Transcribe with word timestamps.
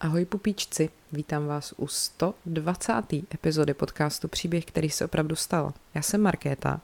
Ahoj 0.00 0.24
pupíčci, 0.24 0.90
vítám 1.12 1.46
vás 1.46 1.74
u 1.76 1.86
120. 1.86 2.92
epizody 3.34 3.74
podcastu 3.74 4.28
Příběh, 4.28 4.64
který 4.64 4.90
se 4.90 5.04
opravdu 5.04 5.36
stal. 5.36 5.72
Já 5.94 6.02
jsem 6.02 6.20
Markéta 6.20 6.80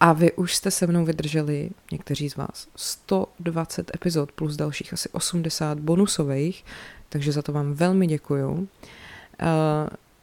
a 0.00 0.12
vy 0.12 0.32
už 0.32 0.54
jste 0.54 0.70
se 0.70 0.86
mnou 0.86 1.04
vydrželi, 1.04 1.70
někteří 1.92 2.30
z 2.30 2.36
vás, 2.36 2.68
120 2.76 3.90
epizod 3.94 4.32
plus 4.32 4.56
dalších 4.56 4.92
asi 4.92 5.08
80 5.08 5.78
bonusových, 5.78 6.64
takže 7.08 7.32
za 7.32 7.42
to 7.42 7.52
vám 7.52 7.72
velmi 7.74 8.06
děkuju. 8.06 8.52
Uh, 8.52 8.68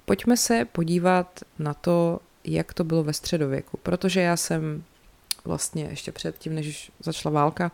pojďme 0.05 0.37
se 0.37 0.65
podívat 0.65 1.39
na 1.59 1.73
to, 1.73 2.19
jak 2.43 2.73
to 2.73 2.83
bylo 2.83 3.03
ve 3.03 3.13
středověku, 3.13 3.79
protože 3.83 4.21
já 4.21 4.37
jsem 4.37 4.83
vlastně 5.45 5.83
ještě 5.83 6.11
předtím, 6.11 6.55
než 6.55 6.91
začala 6.99 7.33
válka, 7.33 7.71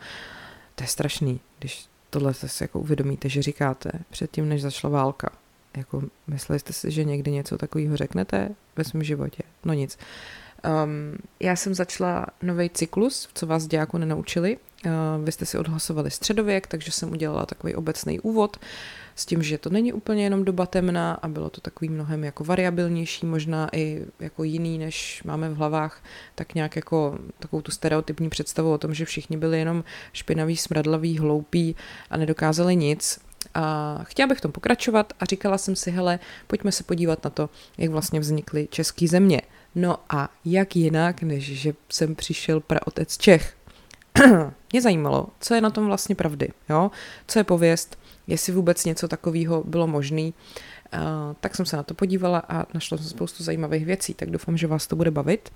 to 0.75 0.83
je 0.83 0.87
strašný, 0.87 1.39
když 1.59 1.89
tohle 2.09 2.33
si 2.33 2.63
jako 2.63 2.79
uvědomíte, 2.79 3.29
že 3.29 3.41
říkáte 3.41 3.91
předtím, 4.09 4.49
než 4.49 4.61
začala 4.61 4.93
válka. 4.93 5.29
Jako, 5.77 6.03
mysleli 6.27 6.59
jste 6.59 6.73
si, 6.73 6.91
že 6.91 7.03
někdy 7.03 7.31
něco 7.31 7.57
takového 7.57 7.97
řeknete 7.97 8.49
ve 8.75 8.83
svém 8.83 9.03
životě? 9.03 9.43
No 9.65 9.73
nic. 9.73 9.97
Um, 10.83 11.17
já 11.39 11.55
jsem 11.55 11.73
začala 11.73 12.25
nový 12.41 12.69
cyklus, 12.69 13.29
co 13.33 13.47
vás 13.47 13.67
dějáku 13.67 13.97
nenaučili. 13.97 14.57
Uh, 14.85 15.25
vy 15.25 15.31
jste 15.31 15.45
si 15.45 15.57
odhlasovali 15.57 16.11
středověk, 16.11 16.67
takže 16.67 16.91
jsem 16.91 17.11
udělala 17.11 17.45
takový 17.45 17.75
obecný 17.75 18.19
úvod 18.19 18.57
s 19.15 19.25
tím, 19.25 19.43
že 19.43 19.57
to 19.57 19.69
není 19.69 19.93
úplně 19.93 20.23
jenom 20.23 20.45
doba 20.45 20.65
temna 20.65 21.13
a 21.13 21.27
bylo 21.27 21.49
to 21.49 21.61
takový 21.61 21.89
mnohem 21.89 22.23
jako 22.23 22.43
variabilnější, 22.43 23.25
možná 23.25 23.69
i 23.73 24.05
jako 24.19 24.43
jiný, 24.43 24.77
než 24.77 25.23
máme 25.23 25.49
v 25.49 25.55
hlavách, 25.55 26.03
tak 26.35 26.55
nějak 26.55 26.75
jako 26.75 27.19
takovou 27.39 27.61
tu 27.61 27.71
stereotypní 27.71 28.29
představu 28.29 28.73
o 28.73 28.77
tom, 28.77 28.93
že 28.93 29.05
všichni 29.05 29.37
byli 29.37 29.59
jenom 29.59 29.83
špinaví, 30.13 30.57
smradlaví, 30.57 31.17
hloupí 31.17 31.75
a 32.09 32.17
nedokázali 32.17 32.75
nic. 32.75 33.19
A 33.53 33.99
chtěla 34.03 34.27
bych 34.27 34.37
v 34.37 34.41
tom 34.41 34.51
pokračovat 34.51 35.13
a 35.19 35.25
říkala 35.25 35.57
jsem 35.57 35.75
si, 35.75 35.91
hele, 35.91 36.19
pojďme 36.47 36.71
se 36.71 36.83
podívat 36.83 37.23
na 37.23 37.29
to, 37.29 37.49
jak 37.77 37.91
vlastně 37.91 38.19
vznikly 38.19 38.67
české 38.71 39.07
země. 39.07 39.41
No 39.75 39.97
a 40.09 40.29
jak 40.45 40.75
jinak, 40.75 41.21
než 41.21 41.43
že 41.43 41.73
jsem 41.89 42.15
přišel 42.15 42.59
praotec 42.59 43.17
Čech. 43.17 43.55
Mě 44.73 44.81
zajímalo, 44.81 45.27
co 45.39 45.53
je 45.53 45.61
na 45.61 45.69
tom 45.69 45.85
vlastně 45.85 46.15
pravdy, 46.15 46.49
jo? 46.69 46.91
co 47.27 47.39
je 47.39 47.43
pověst, 47.43 47.99
jestli 48.27 48.53
vůbec 48.53 48.85
něco 48.85 49.07
takového 49.07 49.63
bylo 49.63 49.87
možné. 49.87 50.21
Uh, 50.21 50.99
tak 51.39 51.55
jsem 51.55 51.65
se 51.65 51.77
na 51.77 51.83
to 51.83 51.93
podívala 51.93 52.43
a 52.49 52.65
našla 52.73 52.97
jsem 52.97 53.07
spoustu 53.07 53.43
zajímavých 53.43 53.85
věcí, 53.85 54.13
tak 54.13 54.29
doufám, 54.29 54.57
že 54.57 54.67
vás 54.67 54.87
to 54.87 54.95
bude 54.95 55.11
bavit. 55.11 55.49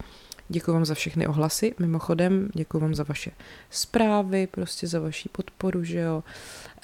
Děkuji 0.49 0.71
vám 0.71 0.85
za 0.85 0.93
všechny 0.93 1.27
ohlasy, 1.27 1.75
mimochodem 1.79 2.49
děkuji 2.53 2.79
vám 2.79 2.95
za 2.95 3.03
vaše 3.03 3.31
zprávy, 3.69 4.47
prostě 4.47 4.87
za 4.87 4.99
vaši 4.99 5.29
podporu, 5.29 5.83
že 5.83 5.99
jo. 5.99 6.23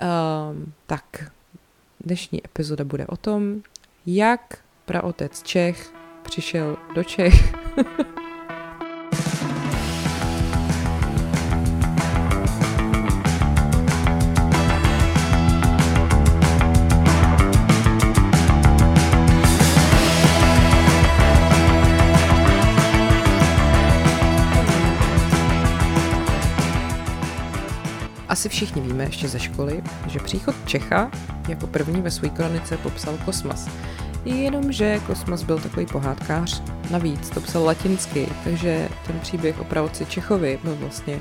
Uh, 0.01 0.57
tak, 0.87 1.31
dnešní 2.03 2.45
epizoda 2.45 2.83
bude 2.83 3.07
o 3.07 3.17
tom, 3.17 3.61
jak 4.05 4.57
praotec 4.85 5.43
Čech 5.43 5.91
přišel 6.23 6.77
do 6.95 7.03
Čech. 7.03 7.53
všichni 28.59 28.81
víme 28.81 29.03
ještě 29.03 29.27
ze 29.27 29.39
školy, 29.39 29.83
že 30.07 30.19
příchod 30.19 30.55
Čecha 30.65 31.11
jako 31.49 31.67
první 31.67 32.01
ve 32.01 32.11
své 32.11 32.29
kronice 32.29 32.77
popsal 32.77 33.17
kosmas. 33.25 33.69
Jenomže 34.25 34.99
Kosmas 35.07 35.43
byl 35.43 35.59
takový 35.59 35.85
pohádkář. 35.85 36.63
Navíc 36.91 37.29
to 37.29 37.41
psal 37.41 37.63
latinsky, 37.63 38.27
takže 38.43 38.89
ten 39.07 39.19
příběh 39.19 39.59
o 39.59 39.63
pravci 39.63 40.05
Čechovi 40.05 40.59
byl 40.63 40.75
vlastně 40.75 41.19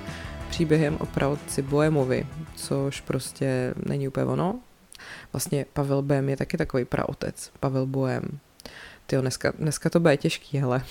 příběhem 0.50 0.97
o 1.00 1.06
pravci 1.06 1.62
Bohemovi, 1.62 2.27
což 2.54 3.00
prostě 3.00 3.75
není 3.87 4.09
úplně 4.09 4.27
ono. 4.27 4.59
Vlastně 5.32 5.66
Pavel 5.72 6.03
Bém 6.03 6.28
je 6.28 6.37
taky 6.37 6.56
takový 6.56 6.84
praotec, 6.84 7.50
Pavel 7.60 7.87
Bohem. 7.87 8.22
Ty 9.11 9.17
dneska, 9.17 9.53
dneska 9.59 9.91
to 9.91 10.01
bude 10.01 10.17
těžký, 10.17 10.59
hele. 10.59 10.83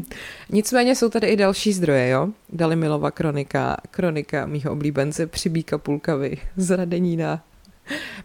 Nicméně 0.50 0.94
jsou 0.94 1.08
tady 1.08 1.26
i 1.26 1.36
další 1.36 1.72
zdroje, 1.72 2.08
jo. 2.08 2.28
Dali 2.52 2.76
Milova 2.76 3.10
kronika, 3.10 3.76
kronika 3.90 4.46
mýho 4.46 4.72
oblíbence 4.72 5.26
Přibíka 5.26 5.78
Pulkavy 5.78 6.38
z 6.56 6.76
Radenína, 6.76 7.42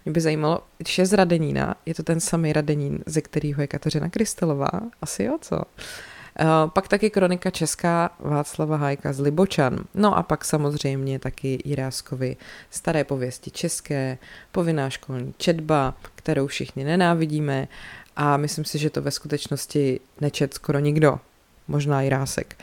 mě 0.05 0.11
by 0.11 0.21
zajímalo, 0.21 0.63
je 0.97 1.05
z 1.05 1.13
Radenína, 1.13 1.75
je 1.85 1.93
to 1.93 2.03
ten 2.03 2.19
samý 2.19 2.53
Radenín, 2.53 2.99
ze 3.05 3.21
kterého 3.21 3.61
je 3.61 3.67
Kateřina 3.67 4.09
Krystelová? 4.09 4.69
Asi 5.01 5.23
jo, 5.23 5.37
co? 5.41 5.55
Uh, 5.55 6.69
pak 6.69 6.87
taky 6.87 7.09
kronika 7.09 7.49
česká 7.49 8.09
Václava 8.19 8.77
Hajka 8.77 9.13
z 9.13 9.19
Libočan. 9.19 9.79
No 9.93 10.17
a 10.17 10.23
pak 10.23 10.45
samozřejmě 10.45 11.19
taky 11.19 11.59
Jiráskovi 11.65 12.37
staré 12.69 13.03
pověsti 13.03 13.51
české, 13.51 14.17
povinná 14.51 14.89
školní 14.89 15.33
četba, 15.37 15.93
kterou 16.15 16.47
všichni 16.47 16.83
nenávidíme 16.83 17.67
a 18.15 18.37
myslím 18.37 18.65
si, 18.65 18.77
že 18.77 18.89
to 18.89 19.01
ve 19.01 19.11
skutečnosti 19.11 19.99
nečet 20.21 20.53
skoro 20.53 20.79
nikdo. 20.79 21.19
Možná 21.67 22.01
Jirásek. 22.01 22.57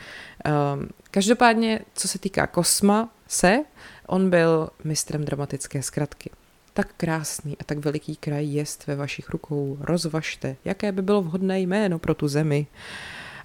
Uh, 0.45 0.85
každopádně, 1.11 1.79
co 1.95 2.07
se 2.07 2.19
týká 2.19 2.47
Kosma, 2.47 3.09
se, 3.27 3.59
on 4.07 4.29
byl 4.29 4.69
mistrem 4.83 5.25
dramatické 5.25 5.83
zkratky. 5.83 6.29
Tak 6.73 6.93
krásný 6.97 7.57
a 7.59 7.63
tak 7.63 7.77
veliký 7.77 8.15
kraj 8.15 8.45
jest 8.45 8.87
ve 8.87 8.95
vašich 8.95 9.29
rukou, 9.29 9.77
rozvažte, 9.81 10.55
jaké 10.65 10.91
by 10.91 11.01
bylo 11.01 11.21
vhodné 11.21 11.59
jméno 11.59 11.99
pro 11.99 12.13
tu 12.13 12.27
zemi. 12.27 12.67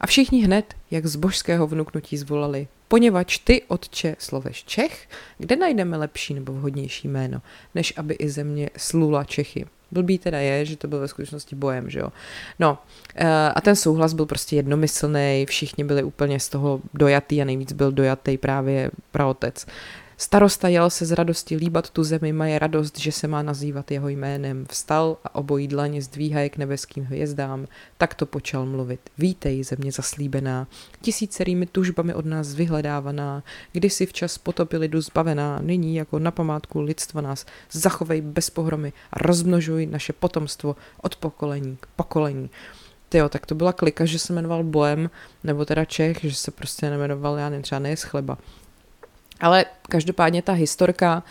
A 0.01 0.07
všichni 0.07 0.45
hned, 0.45 0.75
jak 0.91 1.07
z 1.07 1.17
božského 1.17 1.67
vnuknutí 1.67 2.17
zvolali, 2.17 2.69
poněvadž 2.89 3.39
ty, 3.39 3.63
otče, 3.69 4.17
sloveš 4.19 4.65
Čech, 4.65 5.09
kde 5.39 5.57
najdeme 5.57 5.97
lepší 5.97 6.35
nebo 6.35 6.53
vhodnější 6.53 7.09
jméno, 7.09 7.43
než 7.75 7.93
aby 7.97 8.15
i 8.15 8.31
země 8.31 8.71
slula 8.77 9.25
Čechy. 9.25 9.67
Blbý 9.95 10.19
teda 10.19 10.39
je, 10.39 10.65
že 10.65 10.77
to 10.77 10.89
byl 10.89 11.01
ve 11.01 11.09
skutečnosti 11.09 11.57
bojem, 11.57 11.91
že 11.91 11.99
jo. 11.99 12.09
No 12.59 12.79
eh, 13.15 13.27
a 13.55 13.61
ten 13.61 13.77
souhlas 13.77 14.13
byl 14.13 14.27
prostě 14.27 14.57
jednomyslný, 14.57 15.47
všichni 15.49 15.85
byli 15.85 16.03
úplně 16.03 16.41
z 16.41 16.49
toho 16.49 16.81
dojatý 16.95 17.43
a 17.43 17.45
nejvíc 17.45 17.73
byl 17.73 17.93
dojatý 17.93 18.39
právě 18.39 18.91
praotec. 19.11 19.67
Starosta 20.17 20.69
jel 20.69 20.91
se 20.91 21.07
z 21.07 21.13
radosti 21.13 21.57
líbat 21.57 21.91
tu 21.91 22.05
zemi, 22.05 22.33
má 22.33 22.47
je 22.47 22.59
radost, 22.59 22.99
že 22.99 23.13
se 23.13 23.29
má 23.29 23.43
nazývat 23.43 23.91
jeho 23.91 24.09
jménem. 24.09 24.67
Vstal 24.71 25.17
a 25.25 25.35
obojí 25.35 25.69
dlaně 25.69 26.03
zdvíhaje 26.03 26.49
k 26.49 26.57
nebeským 26.57 27.05
hvězdám. 27.05 27.67
Tak 27.99 28.15
to 28.15 28.27
počal 28.27 28.67
mluvit. 28.67 29.01
Vítej, 29.19 29.65
země 29.65 29.93
zaslíbená, 29.93 30.67
tisícerými 31.03 31.67
tužbami 31.67 32.15
od 32.15 32.25
nás 32.27 32.55
vyhledávaná, 32.55 33.43
kdysi 33.73 34.07
včas 34.07 34.39
potopy 34.39 34.77
lidu 34.77 35.01
zbavená, 35.01 35.59
nyní 35.63 35.97
jako 35.97 36.19
na 36.19 36.31
památku 36.31 36.81
lidstva 36.81 37.21
nás 37.21 37.47
zachovej 37.73 38.21
bez 38.21 38.51
pohromy 38.51 38.93
a 39.13 39.19
rozmnožuj 39.19 39.87
naše 39.87 40.13
potomstvo 40.13 40.77
od 41.03 41.17
pokolení 41.17 41.77
k 41.81 41.87
pokolení. 41.97 42.51
Jo, 43.15 43.29
tak 43.29 43.47
to 43.47 43.55
byla 43.55 43.73
klika, 43.73 44.05
že 44.05 44.19
se 44.19 44.33
jmenoval 44.33 44.65
Boem, 44.65 45.11
nebo 45.45 45.65
teda 45.65 45.85
Čech, 45.85 46.19
že 46.23 46.35
se 46.35 46.51
prostě 46.51 46.91
nemenoval, 46.91 47.39
já 47.39 47.49
nevím, 47.49 47.63
třeba 47.63 47.79
nejes 47.79 48.03
chleba. 48.03 48.39
Ale 49.45 49.65
každopádně 49.89 50.43
ta 50.43 50.53
historka 50.53 51.23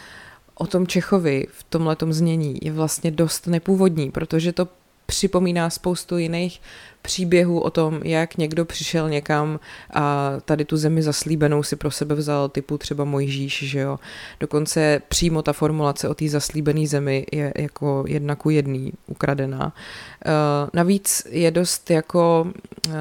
o 0.55 0.67
tom 0.67 0.87
Čechovi 0.87 1.47
v 1.51 1.63
tomhletom 1.63 2.13
znění 2.13 2.59
je 2.61 2.71
vlastně 2.71 3.11
dost 3.11 3.47
nepůvodní, 3.47 4.11
protože 4.11 4.53
to 4.53 4.67
připomíná 5.05 5.69
spoustu 5.69 6.17
jiných 6.17 6.61
příběhů 7.03 7.59
o 7.59 7.69
tom, 7.69 7.99
jak 8.03 8.37
někdo 8.37 8.65
přišel 8.65 9.09
někam 9.09 9.59
a 9.93 10.33
tady 10.45 10.65
tu 10.65 10.77
zemi 10.77 11.01
zaslíbenou 11.03 11.63
si 11.63 11.75
pro 11.75 11.91
sebe 11.91 12.15
vzal, 12.15 12.49
typu 12.49 12.77
třeba 12.77 13.03
Mojžíš, 13.03 13.63
že 13.63 13.79
jo. 13.79 13.99
Dokonce 14.39 15.01
přímo 15.07 15.41
ta 15.41 15.53
formulace 15.53 16.09
o 16.09 16.13
té 16.13 16.29
zaslíbené 16.29 16.87
zemi 16.87 17.25
je 17.31 17.53
jako 17.57 18.03
jedna 18.07 18.35
ku 18.35 18.49
jedný 18.49 18.93
ukradená. 19.07 19.65
Uh, 19.65 20.69
navíc 20.73 21.27
je 21.29 21.51
dost 21.51 21.91
jako 21.91 22.47
uh, 22.87 22.93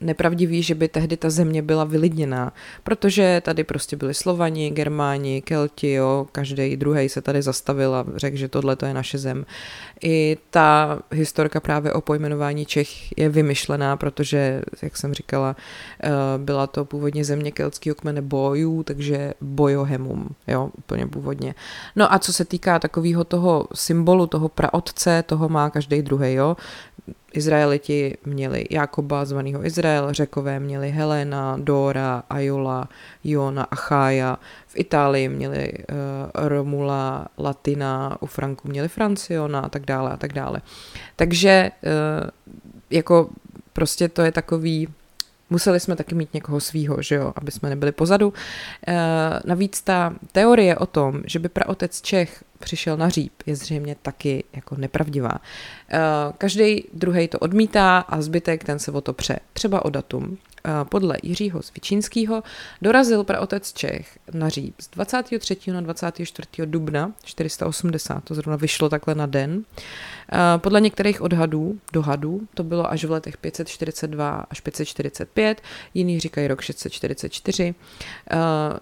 nepravdivý, 0.00 0.62
že 0.62 0.74
by 0.74 0.88
tehdy 0.88 1.16
ta 1.16 1.30
země 1.30 1.62
byla 1.62 1.84
vylidněná, 1.84 2.52
protože 2.84 3.42
tady 3.44 3.64
prostě 3.64 3.96
byli 3.96 4.14
Slovani, 4.14 4.70
Germáni, 4.70 5.42
Kelti, 5.42 5.92
jo, 5.92 6.26
každý 6.32 6.76
druhý 6.76 7.08
se 7.08 7.22
tady 7.22 7.42
zastavil 7.42 7.94
a 7.94 8.06
řekl, 8.16 8.36
že 8.36 8.48
tohle 8.48 8.76
to 8.76 8.86
je 8.86 8.94
naše 8.94 9.18
zem. 9.18 9.46
I 10.02 10.36
ta 10.50 10.98
historka 11.10 11.60
právě 11.60 11.92
o 11.92 12.00
pojmenování 12.00 12.66
Čech 12.66 13.18
je 13.22 13.28
vymyšlená, 13.28 13.96
protože, 13.96 14.62
jak 14.82 14.96
jsem 14.96 15.14
říkala, 15.14 15.56
eh, 16.02 16.10
byla 16.38 16.66
to 16.66 16.84
původně 16.84 17.24
země 17.24 17.52
keltského 17.52 17.94
kmene 17.94 18.22
bojů, 18.22 18.82
takže 18.82 19.34
bojohemum, 19.40 20.28
jo, 20.48 20.70
úplně 20.78 21.06
původně. 21.06 21.54
No 21.96 22.12
a 22.12 22.18
co 22.18 22.32
se 22.32 22.44
týká 22.44 22.78
takového 22.78 23.24
toho 23.24 23.66
symbolu, 23.74 24.26
toho 24.26 24.48
praotce, 24.48 25.22
toho 25.26 25.48
má 25.48 25.70
každý 25.70 26.02
druhý, 26.02 26.32
jo. 26.32 26.56
Izraeliti 27.32 28.16
měli 28.24 28.66
Jakoba, 28.70 29.24
zvaného 29.24 29.66
Izrael, 29.66 30.12
Řekové 30.12 30.60
měli 30.60 30.90
Helena, 30.90 31.56
Dora, 31.60 32.22
Ajola, 32.30 32.88
Jona, 33.24 33.62
Achája, 33.62 34.38
v 34.66 34.76
Itálii 34.76 35.28
měli 35.28 35.72
uh, 35.72 36.48
Romula, 36.48 37.28
Latina, 37.38 38.16
u 38.20 38.26
Franku 38.26 38.68
měli 38.68 38.88
Franciona 38.88 39.60
a 39.60 39.68
tak 39.68 39.84
dále 39.84 40.10
a 40.10 40.16
tak 40.16 40.32
dále. 40.32 40.60
Takže 41.16 41.70
uh, 41.82 42.30
jako 42.90 43.30
prostě 43.72 44.08
to 44.08 44.22
je 44.22 44.32
takový 44.32 44.88
museli 45.52 45.80
jsme 45.80 45.96
taky 45.96 46.14
mít 46.14 46.34
někoho 46.34 46.60
svýho, 46.60 47.02
že 47.02 47.14
jo, 47.14 47.32
aby 47.36 47.50
jsme 47.52 47.68
nebyli 47.68 47.92
pozadu. 47.92 48.32
E, 48.88 48.94
navíc 49.44 49.82
ta 49.82 50.14
teorie 50.32 50.76
o 50.76 50.86
tom, 50.86 51.22
že 51.26 51.38
by 51.38 51.48
praotec 51.48 52.00
Čech 52.00 52.44
přišel 52.62 52.96
na 52.96 53.08
říp, 53.08 53.32
je 53.46 53.56
zřejmě 53.56 53.96
taky 54.02 54.44
jako 54.52 54.76
nepravdivá. 54.76 55.32
E, 55.90 55.98
každý 56.38 56.84
druhý 56.92 57.28
to 57.28 57.38
odmítá 57.38 57.98
a 57.98 58.22
zbytek 58.22 58.64
ten 58.64 58.78
se 58.78 58.92
o 58.92 59.00
to 59.00 59.12
pře. 59.12 59.38
Třeba 59.52 59.84
o 59.84 59.90
datum. 59.90 60.38
Podle 60.88 61.16
Jiřího 61.22 61.62
Svičínského 61.62 62.42
dorazil 62.82 63.24
praotec 63.24 63.72
Čech 63.72 64.18
na 64.32 64.48
Říp 64.48 64.74
z 64.80 64.88
23. 64.88 65.56
na 65.72 65.80
24. 65.80 66.48
dubna 66.64 67.12
480, 67.24 68.24
to 68.24 68.34
zrovna 68.34 68.56
vyšlo 68.56 68.88
takhle 68.88 69.14
na 69.14 69.26
den. 69.26 69.64
Podle 70.56 70.80
některých 70.80 71.22
odhadů, 71.22 71.78
dohadů, 71.92 72.40
to 72.54 72.64
bylo 72.64 72.90
až 72.90 73.04
v 73.04 73.10
letech 73.10 73.36
542 73.36 74.46
až 74.50 74.60
545, 74.60 75.62
jiní 75.94 76.20
říkají 76.20 76.48
rok 76.48 76.60
644. 76.60 77.74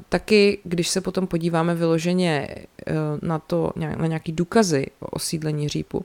Taky, 0.09 0.59
když 0.65 0.89
se 0.89 1.01
potom 1.01 1.27
podíváme 1.27 1.75
vyloženě 1.75 2.49
na 3.23 3.39
to, 3.39 3.70
na 3.77 4.07
nějaký 4.07 4.33
důkazy 4.33 4.87
o 5.01 5.07
osídlení 5.07 5.69
Řípu, 5.69 6.05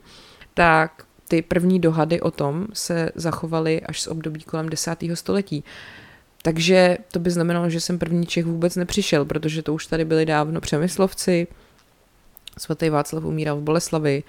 tak 0.54 1.04
ty 1.28 1.42
první 1.42 1.80
dohady 1.80 2.22
o 2.22 2.32
tom 2.32 2.68
se 2.74 3.12
zachovaly 3.16 3.82
až 3.82 4.02
z 4.02 4.08
období 4.08 4.44
kolem 4.44 4.70
desátého 4.70 5.16
století. 5.16 5.64
Takže 6.42 6.98
to 7.12 7.20
by 7.20 7.32
znamenalo, 7.32 7.70
že 7.70 7.80
jsem 7.80 8.00
první 8.00 8.26
Čech 8.26 8.46
vůbec 8.46 8.76
nepřišel, 8.76 9.26
protože 9.26 9.62
to 9.62 9.74
už 9.74 9.88
tady 9.88 10.06
byli 10.06 10.26
dávno 10.26 10.62
přemyslovci, 10.62 11.48
svatý 12.58 12.90
Václav 12.90 13.24
umíral 13.24 13.58
v 13.58 13.62
Boleslavi, 13.62 14.24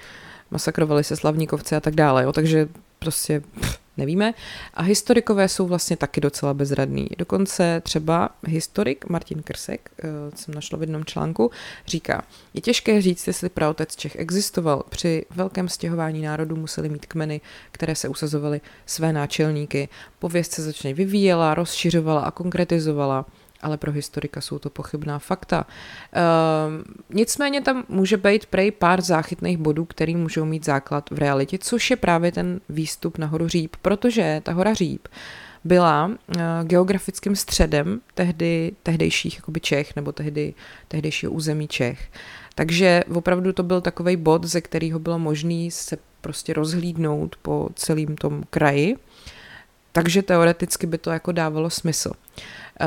masakrovali 0.51 1.05
se 1.05 1.17
slavníkovci 1.17 1.77
a 1.77 1.81
tak 1.81 1.95
dále. 1.95 2.23
Jo. 2.23 2.33
Takže 2.33 2.69
prostě 2.99 3.41
pff, 3.41 3.79
nevíme. 3.97 4.35
A 4.75 4.83
historikové 4.83 5.49
jsou 5.49 5.67
vlastně 5.67 5.97
taky 5.97 6.21
docela 6.21 6.55
bezradní. 6.55 7.09
Dokonce 7.19 7.81
třeba 7.85 8.29
historik 8.47 9.09
Martin 9.09 9.43
Krsek, 9.43 9.91
eh, 9.99 10.07
jsem 10.35 10.55
našla 10.55 10.79
v 10.79 10.83
jednom 10.83 11.05
článku, 11.05 11.51
říká, 11.87 12.23
je 12.55 12.61
těžké 12.61 13.03
říct, 13.03 13.27
jestli 13.27 13.49
praotec 13.49 13.97
Čech 13.97 14.17
existoval. 14.17 14.83
Při 14.89 15.27
velkém 15.31 15.69
stěhování 15.69 16.23
národů 16.23 16.57
museli 16.57 16.89
mít 16.89 17.07
kmeny, 17.07 17.41
které 17.73 17.95
se 17.95 18.09
usazovaly 18.09 18.61
své 18.87 19.13
náčelníky. 19.13 19.89
Pověst 20.19 20.53
se 20.53 20.63
začne 20.63 20.95
vyvíjela, 20.95 21.55
rozšiřovala 21.55 22.21
a 22.21 22.31
konkretizovala 22.31 23.27
ale 23.63 23.77
pro 23.77 23.93
historika 23.93 24.41
jsou 24.41 24.59
to 24.59 24.71
pochybná 24.71 25.19
fakta. 25.19 25.67
E, 26.13 26.23
nicméně 27.11 27.61
tam 27.61 27.85
může 27.89 28.17
být 28.17 28.47
prej 28.47 28.71
pár 28.71 29.01
záchytných 29.01 29.59
bodů, 29.59 29.85
který 29.85 30.17
můžou 30.17 30.45
mít 30.45 30.65
základ 30.65 31.11
v 31.11 31.19
realitě, 31.19 31.59
což 31.59 31.91
je 31.91 31.97
právě 31.97 32.33
ten 32.33 32.61
výstup 32.69 33.19
na 33.19 33.27
horu 33.27 33.49
Říp, 33.49 33.77
protože 33.83 34.41
ta 34.45 34.53
hora 34.53 34.75
Říp 34.75 35.09
byla 35.65 36.11
e, 36.11 36.65
geografickým 36.65 37.37
středem 37.37 38.01
tehdy, 38.15 38.73
tehdejších 38.83 39.37
jakoby 39.37 39.61
Čech 39.61 39.97
nebo 39.97 40.13
tehdy, 40.13 40.55
tehdejšího 40.89 41.33
území 41.33 41.69
Čech. 41.69 42.11
Takže 42.55 43.05
opravdu 43.15 43.53
to 43.53 43.63
byl 43.63 43.81
takový 43.81 44.17
bod, 44.17 44.45
ze 44.45 44.61
kterého 44.61 44.99
bylo 44.99 45.19
možné 45.19 45.71
se 45.71 45.97
prostě 46.21 46.53
rozhlídnout 46.53 47.37
po 47.43 47.69
celém 47.75 48.17
tom 48.17 48.43
kraji. 48.51 48.97
Takže 49.97 50.23
teoreticky 50.23 50.87
by 50.87 50.99
to 50.99 51.11
jako 51.11 51.33
dávalo 51.33 51.71
smysl. 51.71 52.13
Eh, 52.13 52.87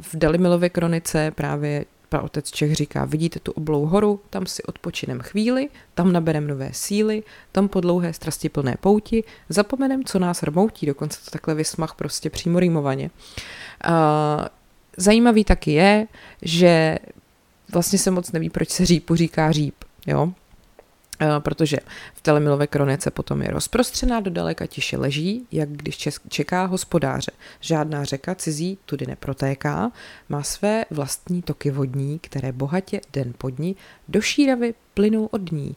v 0.00 0.14
Delimilově 0.14 0.70
kronice 0.70 1.30
právě 1.30 1.84
otec 2.22 2.50
Čech 2.50 2.74
říká, 2.74 3.04
vidíte 3.04 3.40
tu 3.40 3.52
oblou 3.52 3.86
horu, 3.86 4.20
tam 4.30 4.46
si 4.46 4.62
odpočinem 4.62 5.20
chvíli, 5.20 5.68
tam 5.94 6.12
naberem 6.12 6.46
nové 6.46 6.70
síly, 6.72 7.22
tam 7.52 7.68
po 7.68 7.80
dlouhé 7.80 8.12
plné 8.52 8.76
pouti, 8.80 9.24
zapomenem, 9.48 10.04
co 10.04 10.18
nás 10.18 10.42
rmoutí, 10.42 10.86
dokonce 10.86 11.24
to 11.24 11.30
takhle 11.30 11.54
vysmach 11.54 11.94
prostě 11.94 12.30
přímo 12.30 12.60
rýmovaně. 12.60 13.10
Uh, 13.88 13.92
zajímavý 14.96 15.44
taky 15.44 15.72
je, 15.72 16.06
že 16.42 16.98
vlastně 17.72 17.98
se 17.98 18.10
moc 18.10 18.32
neví, 18.32 18.50
proč 18.50 18.70
se 18.70 18.86
řípu 18.86 19.14
říká 19.16 19.52
říp, 19.52 19.74
jo, 20.06 20.32
Eh, 20.32 20.45
protože 21.38 21.76
v 22.14 22.20
telemilové 22.20 22.66
kronice 22.66 23.10
potom 23.10 23.42
je 23.42 23.48
rozprostřená 23.48 24.20
do 24.20 24.30
daleka 24.30 24.66
tiše 24.66 24.96
leží, 24.96 25.46
jak 25.52 25.68
když 25.70 26.08
čeká 26.28 26.64
hospodáře. 26.64 27.30
Žádná 27.60 28.04
řeka 28.04 28.34
cizí 28.34 28.78
tudy 28.84 29.06
neprotéká, 29.06 29.92
má 30.28 30.42
své 30.42 30.84
vlastní 30.90 31.42
toky 31.42 31.70
vodní, 31.70 32.18
které 32.18 32.52
bohatě 32.52 33.00
den 33.12 33.34
pod 33.38 33.58
ní 33.58 33.76
do 34.08 34.20
šíravy 34.20 34.74
plynou 34.94 35.26
od 35.26 35.52
ní. 35.52 35.76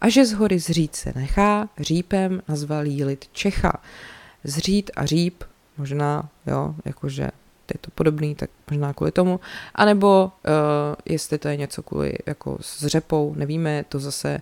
A 0.00 0.08
že 0.08 0.26
z 0.26 0.32
hory 0.32 0.58
zřít 0.58 0.96
se 0.96 1.12
nechá, 1.16 1.68
řípem 1.78 2.42
nazval 2.48 2.86
jí 2.86 3.04
lid 3.04 3.24
Čecha. 3.32 3.72
Zřít 4.44 4.90
a 4.96 5.06
říp, 5.06 5.44
možná, 5.78 6.28
jo, 6.46 6.74
jakože 6.84 7.22
je 7.74 7.78
to 7.80 7.90
podobný, 7.90 8.34
tak 8.34 8.50
možná 8.70 8.92
kvůli 8.92 9.12
tomu. 9.12 9.40
A 9.74 9.84
nebo 9.84 10.24
uh, 10.24 10.94
jestli 11.04 11.38
to 11.38 11.48
je 11.48 11.56
něco 11.56 11.82
kvůli 11.82 12.14
jako 12.26 12.58
s 12.60 12.86
řepou, 12.86 13.34
nevíme, 13.34 13.84
to 13.88 13.98
zase 13.98 14.34
uh, 14.34 14.40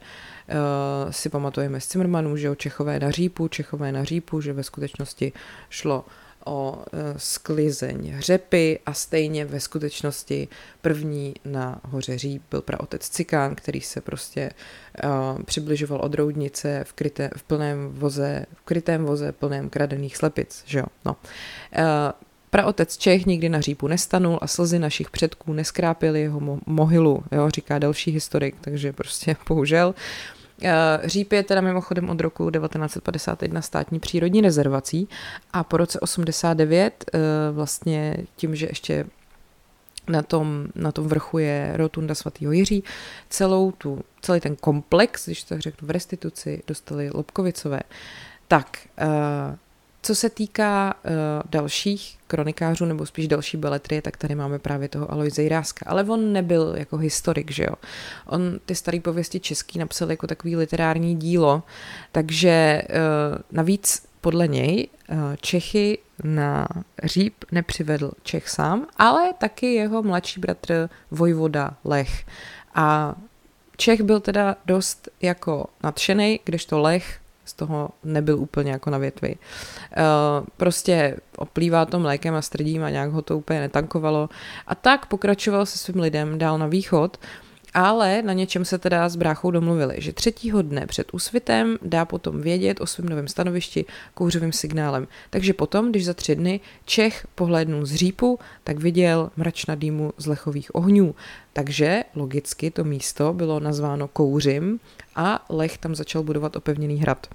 si 1.10 1.28
pamatujeme 1.28 1.80
z 1.80 1.86
Cimrmanů, 1.86 2.36
že 2.36 2.50
o 2.50 2.54
Čechové 2.54 3.00
na 3.00 3.10
řípu, 3.10 3.48
Čechové 3.48 3.92
na 3.92 4.04
řípu, 4.04 4.40
že 4.40 4.52
ve 4.52 4.62
skutečnosti 4.62 5.32
šlo 5.70 6.04
o 6.48 6.72
uh, 6.72 6.98
sklizeň 7.16 8.14
řepy 8.18 8.78
a 8.86 8.92
stejně 8.92 9.44
ve 9.44 9.60
skutečnosti 9.60 10.48
první 10.82 11.34
na 11.44 11.80
hoře 11.84 12.18
Říp 12.18 12.42
byl 12.50 12.62
praotec 12.62 13.08
Cikán, 13.08 13.54
který 13.54 13.80
se 13.80 14.00
prostě 14.00 14.50
uh, 15.04 15.42
přibližoval 15.42 16.00
od 16.00 16.14
Roudnice 16.14 16.84
v, 16.84 16.92
kryté, 16.92 17.30
v 17.36 17.42
plném 17.42 17.88
voze, 17.92 18.46
v 18.54 18.62
krytém 18.62 19.04
voze 19.04 19.32
plném 19.32 19.70
kradených 19.70 20.16
slepic, 20.16 20.62
že 20.66 20.78
jo, 20.78 20.86
no. 21.04 21.16
Uh, 21.78 21.84
Praotec 22.50 22.96
Čech 22.96 23.26
nikdy 23.26 23.48
na 23.48 23.60
řípu 23.60 23.88
nestanul 23.88 24.38
a 24.42 24.46
slzy 24.46 24.78
našich 24.78 25.10
předků 25.10 25.52
neskrápily 25.52 26.20
jeho 26.20 26.40
mo- 26.40 26.60
mohylu, 26.66 27.22
jo, 27.32 27.50
říká 27.50 27.78
další 27.78 28.10
historik, 28.10 28.56
takže 28.60 28.92
prostě 28.92 29.36
bohužel. 29.48 29.94
Eh, 29.94 30.37
říp 31.04 31.32
je 31.32 31.42
teda 31.42 31.60
mimochodem 31.60 32.10
od 32.10 32.20
roku 32.20 32.50
1951 32.50 33.62
státní 33.62 34.00
přírodní 34.00 34.40
rezervací 34.40 35.08
a 35.52 35.64
po 35.64 35.76
roce 35.76 36.00
89 36.00 37.04
eh, 37.14 37.18
vlastně 37.52 38.16
tím, 38.36 38.56
že 38.56 38.66
ještě 38.66 39.06
na 40.08 40.22
tom, 40.22 40.66
na 40.74 40.92
tom 40.92 41.08
vrchu 41.08 41.38
je 41.38 41.72
rotunda 41.74 42.14
svatého 42.14 42.52
Jiří. 42.52 42.84
Celou 43.28 43.72
tu, 43.72 44.00
celý 44.20 44.40
ten 44.40 44.56
komplex, 44.56 45.26
když 45.26 45.44
to 45.44 45.60
řeknu 45.60 45.88
v 45.88 45.90
restituci, 45.90 46.62
dostali 46.66 47.10
Lobkovicové. 47.14 47.80
Tak, 48.48 48.78
uh, 49.00 49.56
co 50.08 50.14
se 50.14 50.30
týká 50.30 50.94
uh, 50.94 51.10
dalších 51.50 52.18
kronikářů, 52.26 52.84
nebo 52.84 53.06
spíš 53.06 53.28
další 53.28 53.56
beletrie, 53.56 54.02
tak 54.02 54.16
tady 54.16 54.34
máme 54.34 54.58
právě 54.58 54.88
toho 54.88 55.12
Alojze 55.12 55.42
Jiráska. 55.42 55.84
Ale 55.86 56.04
on 56.04 56.32
nebyl 56.32 56.74
jako 56.76 56.96
historik, 56.96 57.50
že 57.50 57.62
jo. 57.62 57.74
On 58.26 58.60
ty 58.66 58.74
staré 58.74 59.00
pověsti 59.00 59.40
český 59.40 59.78
napsal 59.78 60.10
jako 60.10 60.26
takový 60.26 60.56
literární 60.56 61.16
dílo, 61.16 61.62
takže 62.12 62.82
uh, 62.88 63.38
navíc 63.52 64.02
podle 64.20 64.48
něj 64.48 64.88
uh, 65.08 65.16
Čechy 65.40 65.98
na 66.24 66.68
Říp 67.04 67.34
nepřivedl 67.52 68.10
Čech 68.22 68.48
sám, 68.48 68.86
ale 68.96 69.32
taky 69.38 69.74
jeho 69.74 70.02
mladší 70.02 70.40
bratr 70.40 70.88
Vojvoda 71.10 71.70
Lech. 71.84 72.26
A 72.74 73.14
Čech 73.76 74.02
byl 74.02 74.20
teda 74.20 74.56
dost 74.66 75.08
jako 75.20 75.66
nadšený, 75.82 76.40
kdežto 76.44 76.78
Lech 76.78 77.20
z 77.48 77.52
toho 77.52 77.90
nebyl 78.04 78.38
úplně 78.38 78.70
jako 78.70 78.90
na 78.90 78.98
větvi. 78.98 79.34
Eh, 79.92 80.04
prostě 80.56 81.16
oplývá 81.36 81.86
to 81.86 81.98
mlékem 81.98 82.34
a 82.34 82.42
strdím 82.42 82.84
a 82.84 82.90
nějak 82.90 83.10
ho 83.10 83.22
to 83.22 83.38
úplně 83.38 83.60
netankovalo. 83.60 84.28
A 84.66 84.74
tak 84.74 85.06
pokračoval 85.06 85.66
se 85.66 85.78
svým 85.78 86.00
lidem 86.00 86.38
dál 86.38 86.58
na 86.58 86.66
východ, 86.66 87.16
ale 87.78 88.22
na 88.22 88.32
něčem 88.32 88.64
se 88.64 88.78
teda 88.78 89.08
s 89.08 89.16
bráchou 89.16 89.50
domluvili, 89.50 89.94
že 89.98 90.12
třetího 90.12 90.62
dne 90.62 90.86
před 90.86 91.08
úsvitem 91.12 91.78
dá 91.82 92.04
potom 92.04 92.40
vědět 92.40 92.80
o 92.80 92.86
svém 92.86 93.08
novém 93.08 93.28
stanovišti 93.28 93.84
kouřovým 94.14 94.52
signálem. 94.52 95.08
Takže 95.30 95.52
potom, 95.52 95.90
když 95.90 96.04
za 96.04 96.14
tři 96.14 96.36
dny 96.36 96.60
Čech 96.84 97.26
pohlédnul 97.34 97.86
z 97.86 97.94
řípu, 97.94 98.38
tak 98.64 98.78
viděl 98.78 99.30
mračna 99.36 99.74
dýmu 99.74 100.12
z 100.16 100.26
lechových 100.26 100.74
ohňů. 100.74 101.14
Takže 101.52 102.04
logicky 102.14 102.70
to 102.70 102.84
místo 102.84 103.32
bylo 103.32 103.60
nazváno 103.60 104.08
Kouřim 104.08 104.80
a 105.16 105.44
Lech 105.48 105.78
tam 105.78 105.94
začal 105.94 106.22
budovat 106.22 106.56
opevněný 106.56 106.96
hrad. 106.96 107.26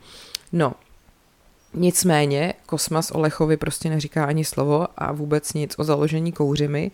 No, 0.51 0.73
Nicméně 1.73 2.53
Kosmas 2.65 3.11
Olechovi 3.11 3.57
prostě 3.57 3.89
neříká 3.89 4.25
ani 4.25 4.45
slovo 4.45 4.87
a 4.97 5.11
vůbec 5.11 5.53
nic 5.53 5.75
o 5.77 5.83
založení 5.83 6.31
kouřimy. 6.31 6.91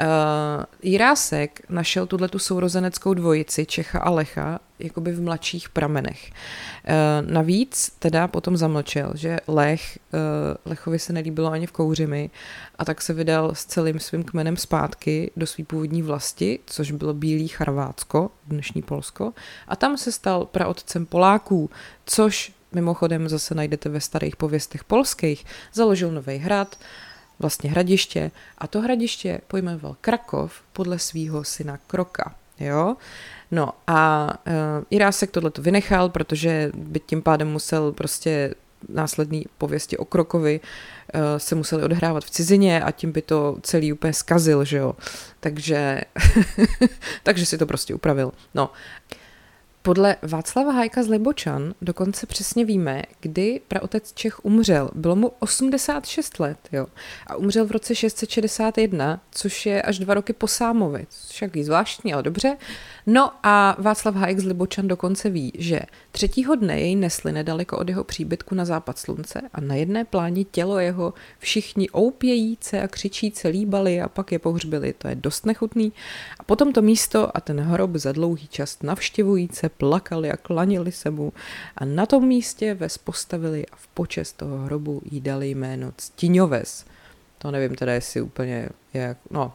Uh, 0.00 0.64
Jirásek 0.82 1.60
našel 1.68 2.06
tuhle 2.06 2.28
tu 2.28 2.38
sourozeneckou 2.38 3.14
dvojici 3.14 3.66
Čecha 3.66 3.98
a 3.98 4.10
Lecha 4.10 4.60
jakoby 4.78 5.12
v 5.12 5.22
mladších 5.22 5.68
pramenech. 5.68 6.30
Uh, 6.30 7.30
navíc 7.30 7.92
teda 7.98 8.28
potom 8.28 8.56
zamlčel, 8.56 9.12
že 9.14 9.38
Lech, 9.48 9.98
uh, 10.12 10.20
Lechovi 10.64 10.98
se 10.98 11.12
nelíbilo 11.12 11.50
ani 11.50 11.66
v 11.66 11.72
kouřimi 11.72 12.30
a 12.78 12.84
tak 12.84 13.02
se 13.02 13.12
vydal 13.12 13.54
s 13.54 13.64
celým 13.64 14.00
svým 14.00 14.22
kmenem 14.22 14.56
zpátky 14.56 15.30
do 15.36 15.46
své 15.46 15.64
původní 15.64 16.02
vlasti, 16.02 16.58
což 16.66 16.90
bylo 16.90 17.14
Bílý 17.14 17.48
Charvátsko, 17.48 18.30
dnešní 18.46 18.82
Polsko, 18.82 19.32
a 19.68 19.76
tam 19.76 19.96
se 19.96 20.12
stal 20.12 20.44
praotcem 20.44 21.06
Poláků, 21.06 21.70
což 22.06 22.52
mimochodem 22.72 23.28
zase 23.28 23.54
najdete 23.54 23.88
ve 23.88 24.00
starých 24.00 24.36
pověstech 24.36 24.84
polských, 24.84 25.46
založil 25.72 26.10
nový 26.10 26.36
hrad, 26.36 26.78
vlastně 27.38 27.70
hradiště 27.70 28.30
a 28.58 28.66
to 28.66 28.80
hradiště 28.80 29.40
pojmenoval 29.46 29.96
Krakov 30.00 30.62
podle 30.72 30.98
svého 30.98 31.44
syna 31.44 31.78
Kroka. 31.86 32.34
Jo? 32.60 32.96
No 33.50 33.72
a 33.86 34.28
uh, 34.46 34.52
Irásek 34.90 35.30
tohle 35.30 35.50
to 35.50 35.62
vynechal, 35.62 36.08
protože 36.08 36.72
by 36.74 37.00
tím 37.00 37.22
pádem 37.22 37.48
musel 37.48 37.92
prostě 37.92 38.54
následný 38.88 39.46
pověsti 39.58 39.98
o 39.98 40.04
Krokovi 40.04 40.60
uh, 40.60 41.20
se 41.38 41.54
museli 41.54 41.82
odhrávat 41.82 42.24
v 42.24 42.30
cizině 42.30 42.82
a 42.82 42.90
tím 42.90 43.12
by 43.12 43.22
to 43.22 43.56
celý 43.62 43.92
úplně 43.92 44.12
zkazil, 44.12 44.64
že 44.64 44.76
jo. 44.76 44.96
Takže, 45.40 46.00
takže 47.22 47.46
si 47.46 47.58
to 47.58 47.66
prostě 47.66 47.94
upravil. 47.94 48.32
No 48.54 48.70
podle 49.90 50.16
Václava 50.22 50.72
Hajka 50.72 51.02
z 51.02 51.08
Libočan 51.08 51.74
dokonce 51.82 52.26
přesně 52.26 52.64
víme, 52.64 53.02
kdy 53.20 53.60
praotec 53.68 54.12
Čech 54.12 54.44
umřel. 54.44 54.90
Bylo 54.94 55.16
mu 55.16 55.32
86 55.38 56.40
let, 56.40 56.58
jo. 56.72 56.86
A 57.26 57.36
umřel 57.36 57.66
v 57.66 57.70
roce 57.70 57.94
661, 57.94 59.20
což 59.30 59.66
je 59.66 59.82
až 59.82 59.98
dva 59.98 60.14
roky 60.14 60.32
po 60.32 60.48
Sámovi, 60.48 61.06
což 61.10 61.42
je 61.54 61.64
zvláštní, 61.64 62.12
ale 62.12 62.22
dobře. 62.22 62.56
No 63.06 63.30
a 63.42 63.76
Václav 63.78 64.14
Hajek 64.14 64.40
z 64.40 64.44
Libočan 64.44 64.88
dokonce 64.88 65.30
ví, 65.30 65.52
že 65.58 65.80
třetího 66.10 66.54
dne 66.54 66.80
jej 66.80 66.96
nesli 66.96 67.32
nedaleko 67.32 67.78
od 67.78 67.88
jeho 67.88 68.04
příbytku 68.04 68.54
na 68.54 68.64
západ 68.64 68.98
slunce 68.98 69.40
a 69.52 69.60
na 69.60 69.74
jedné 69.74 70.04
pláni 70.04 70.44
tělo 70.44 70.78
jeho 70.78 71.14
všichni 71.38 71.90
oupějíce 71.90 72.82
a 72.82 72.88
křičíce 72.88 73.48
líbali 73.48 74.00
a 74.00 74.08
pak 74.08 74.32
je 74.32 74.38
pohřbili. 74.38 74.94
To 74.98 75.08
je 75.08 75.14
dost 75.14 75.46
nechutný. 75.46 75.92
A 76.38 76.42
potom 76.42 76.72
to 76.72 76.82
místo 76.82 77.36
a 77.36 77.40
ten 77.40 77.60
hrob 77.60 77.90
za 77.94 78.12
dlouhý 78.12 78.48
čas 78.48 78.82
navštěvujíce 78.82 79.68
plakali 79.68 80.30
a 80.30 80.36
klanili 80.36 80.92
se 80.92 81.10
mu 81.10 81.32
a 81.76 81.84
na 81.84 82.06
tom 82.06 82.26
místě 82.26 82.74
ves 82.74 82.98
postavili 82.98 83.66
a 83.66 83.76
v 83.76 83.86
počest 83.86 84.32
toho 84.32 84.58
hrobu 84.58 85.02
jí 85.10 85.20
dali 85.20 85.50
jméno 85.50 85.92
Ctiňoves. 85.96 86.84
To 87.38 87.50
nevím 87.50 87.74
teda, 87.74 87.92
jestli 87.92 88.20
úplně 88.20 88.68
jak, 88.94 89.16
no. 89.30 89.52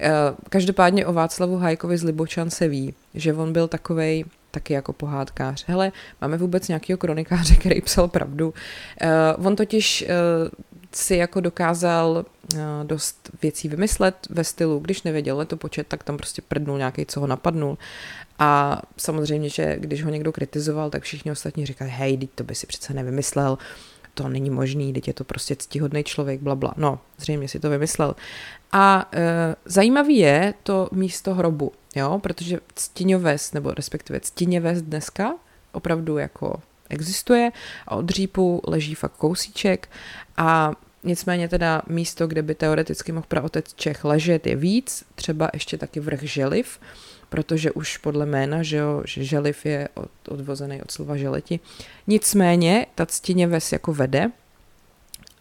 E, 0.00 0.12
každopádně 0.48 1.06
o 1.06 1.12
Václavu 1.12 1.56
Hajkovi 1.56 1.98
z 1.98 2.02
Libočan 2.02 2.50
se 2.50 2.68
ví, 2.68 2.94
že 3.14 3.34
on 3.34 3.52
byl 3.52 3.68
takovej 3.68 4.24
taky 4.54 4.72
jako 4.72 4.92
pohádkář. 4.92 5.64
Hele, 5.66 5.92
máme 6.20 6.36
vůbec 6.36 6.68
nějakého 6.68 6.98
kronikáře, 6.98 7.54
který 7.54 7.80
psal 7.80 8.08
pravdu. 8.08 8.54
Uh, 9.38 9.46
on 9.46 9.56
totiž 9.56 10.04
uh, 10.04 10.48
si 10.92 11.16
jako 11.16 11.40
dokázal 11.40 12.24
uh, 12.54 12.58
dost 12.82 13.30
věcí 13.42 13.68
vymyslet 13.68 14.14
ve 14.30 14.44
stylu, 14.44 14.78
když 14.78 15.02
nevěděl 15.02 15.36
letopočet, 15.36 15.86
tak 15.86 16.04
tam 16.04 16.16
prostě 16.16 16.42
prdnul 16.42 16.78
nějaký, 16.78 17.06
co 17.06 17.20
ho 17.20 17.26
napadnul. 17.26 17.78
A 18.38 18.82
samozřejmě, 18.96 19.48
že 19.48 19.76
když 19.78 20.04
ho 20.04 20.10
někdo 20.10 20.32
kritizoval, 20.32 20.90
tak 20.90 21.02
všichni 21.02 21.30
ostatní 21.30 21.66
říkali, 21.66 21.90
hej, 21.90 22.28
to 22.34 22.44
by 22.44 22.54
si 22.54 22.66
přece 22.66 22.94
nevymyslel, 22.94 23.58
to 24.14 24.28
není 24.28 24.50
možný, 24.50 24.92
teď 24.92 25.08
je 25.08 25.14
to 25.14 25.24
prostě 25.24 25.56
ctihodný 25.56 26.04
člověk, 26.04 26.40
bla, 26.40 26.54
bla. 26.54 26.74
No, 26.76 26.98
zřejmě 27.18 27.48
si 27.48 27.60
to 27.60 27.70
vymyslel. 27.70 28.14
A 28.72 29.08
e, 29.12 29.56
zajímavý 29.64 30.16
je 30.16 30.54
to 30.62 30.88
místo 30.92 31.34
hrobu, 31.34 31.72
jo, 31.96 32.18
protože 32.22 32.60
Ctiňoves, 32.74 33.52
nebo 33.52 33.70
respektive 33.70 34.20
Ctiněves 34.20 34.82
dneska 34.82 35.34
opravdu 35.72 36.18
jako 36.18 36.62
existuje 36.88 37.50
a 37.86 37.96
od 37.96 38.04
dřípu 38.04 38.60
leží 38.66 38.94
fakt 38.94 39.16
kousíček 39.16 39.88
a 40.36 40.72
Nicméně 41.06 41.48
teda 41.48 41.82
místo, 41.86 42.26
kde 42.26 42.42
by 42.42 42.54
teoreticky 42.54 43.12
mohl 43.12 43.26
praotec 43.28 43.74
Čech 43.74 44.04
ležet, 44.04 44.46
je 44.46 44.56
víc, 44.56 45.04
třeba 45.14 45.50
ještě 45.52 45.78
taky 45.78 46.00
vrch 46.00 46.22
Želiv, 46.22 46.78
protože 47.34 47.72
už 47.72 47.96
podle 47.96 48.26
jména, 48.26 48.62
že, 48.62 48.76
jo, 48.76 49.02
že 49.06 49.24
želiv 49.24 49.66
je 49.66 49.88
od, 49.94 50.10
odvozený 50.28 50.82
od 50.82 50.90
slova 50.90 51.16
želeti. 51.16 51.60
Nicméně 52.06 52.86
ta 52.94 53.06
ctině 53.06 53.46
ves 53.46 53.72
jako 53.72 53.94
vede 53.94 54.30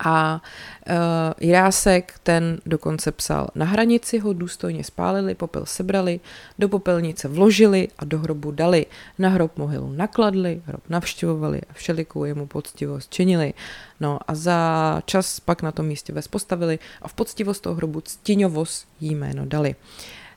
a 0.05 0.41
uh, 0.89 0.95
Jirásek 1.39 2.19
ten 2.23 2.57
dokonce 2.65 3.11
psal, 3.11 3.47
na 3.55 3.65
hranici 3.65 4.19
ho 4.19 4.33
důstojně 4.33 4.83
spálili, 4.83 5.35
popel 5.35 5.65
sebrali, 5.65 6.19
do 6.59 6.69
popelnice 6.69 7.27
vložili 7.27 7.87
a 7.97 8.05
do 8.05 8.19
hrobu 8.19 8.51
dali. 8.51 8.85
Na 9.19 9.29
hrob 9.29 9.57
mohylu 9.57 9.93
nakladli, 9.93 10.61
hrob 10.65 10.81
navštěvovali 10.89 11.61
a 11.69 11.73
všelikou 11.73 12.25
jemu 12.25 12.47
poctivost 12.47 13.13
činili. 13.13 13.53
No 13.99 14.19
a 14.27 14.35
za 14.35 15.01
čas 15.05 15.39
pak 15.39 15.61
na 15.61 15.71
tom 15.71 15.85
místě 15.85 16.13
ves 16.13 16.27
postavili 16.27 16.79
a 17.01 17.07
v 17.07 17.13
poctivost 17.13 17.63
toho 17.63 17.75
hrobu 17.75 18.01
ctiňovos 18.01 18.85
jí 18.99 19.15
jméno 19.15 19.45
dali. 19.45 19.75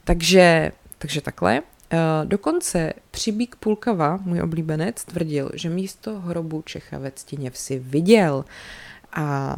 Takže 0.04 0.72
takže 0.98 1.20
takhle. 1.20 1.62
Eh, 1.90 1.98
dokonce 2.24 2.92
Přibík 3.10 3.56
Pulkava, 3.56 4.18
můj 4.24 4.40
oblíbenec, 4.40 5.04
tvrdil, 5.04 5.50
že 5.54 5.70
místo 5.70 6.20
hrobu 6.20 6.62
Čecha 6.62 6.98
ve 6.98 7.10
Ctině 7.10 7.50
vsi 7.50 7.78
viděl. 7.78 8.44
A 9.12 9.56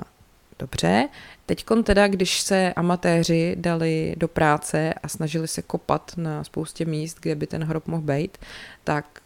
dobře, 0.59 1.09
teď 1.47 1.64
teda, 1.85 2.09
když 2.09 2.40
se 2.40 2.73
amatéři 2.76 3.57
dali 3.59 4.14
do 4.16 4.28
práce 4.28 4.95
a 5.02 5.09
snažili 5.09 5.49
se 5.49 5.62
kopat 5.62 6.12
na 6.16 6.45
spoustě 6.45 6.85
míst, 6.85 7.18
kde 7.21 7.35
by 7.35 7.47
ten 7.47 7.64
hrob 7.64 7.87
mohl 7.87 8.02
být, 8.02 8.38
tak 8.85 9.21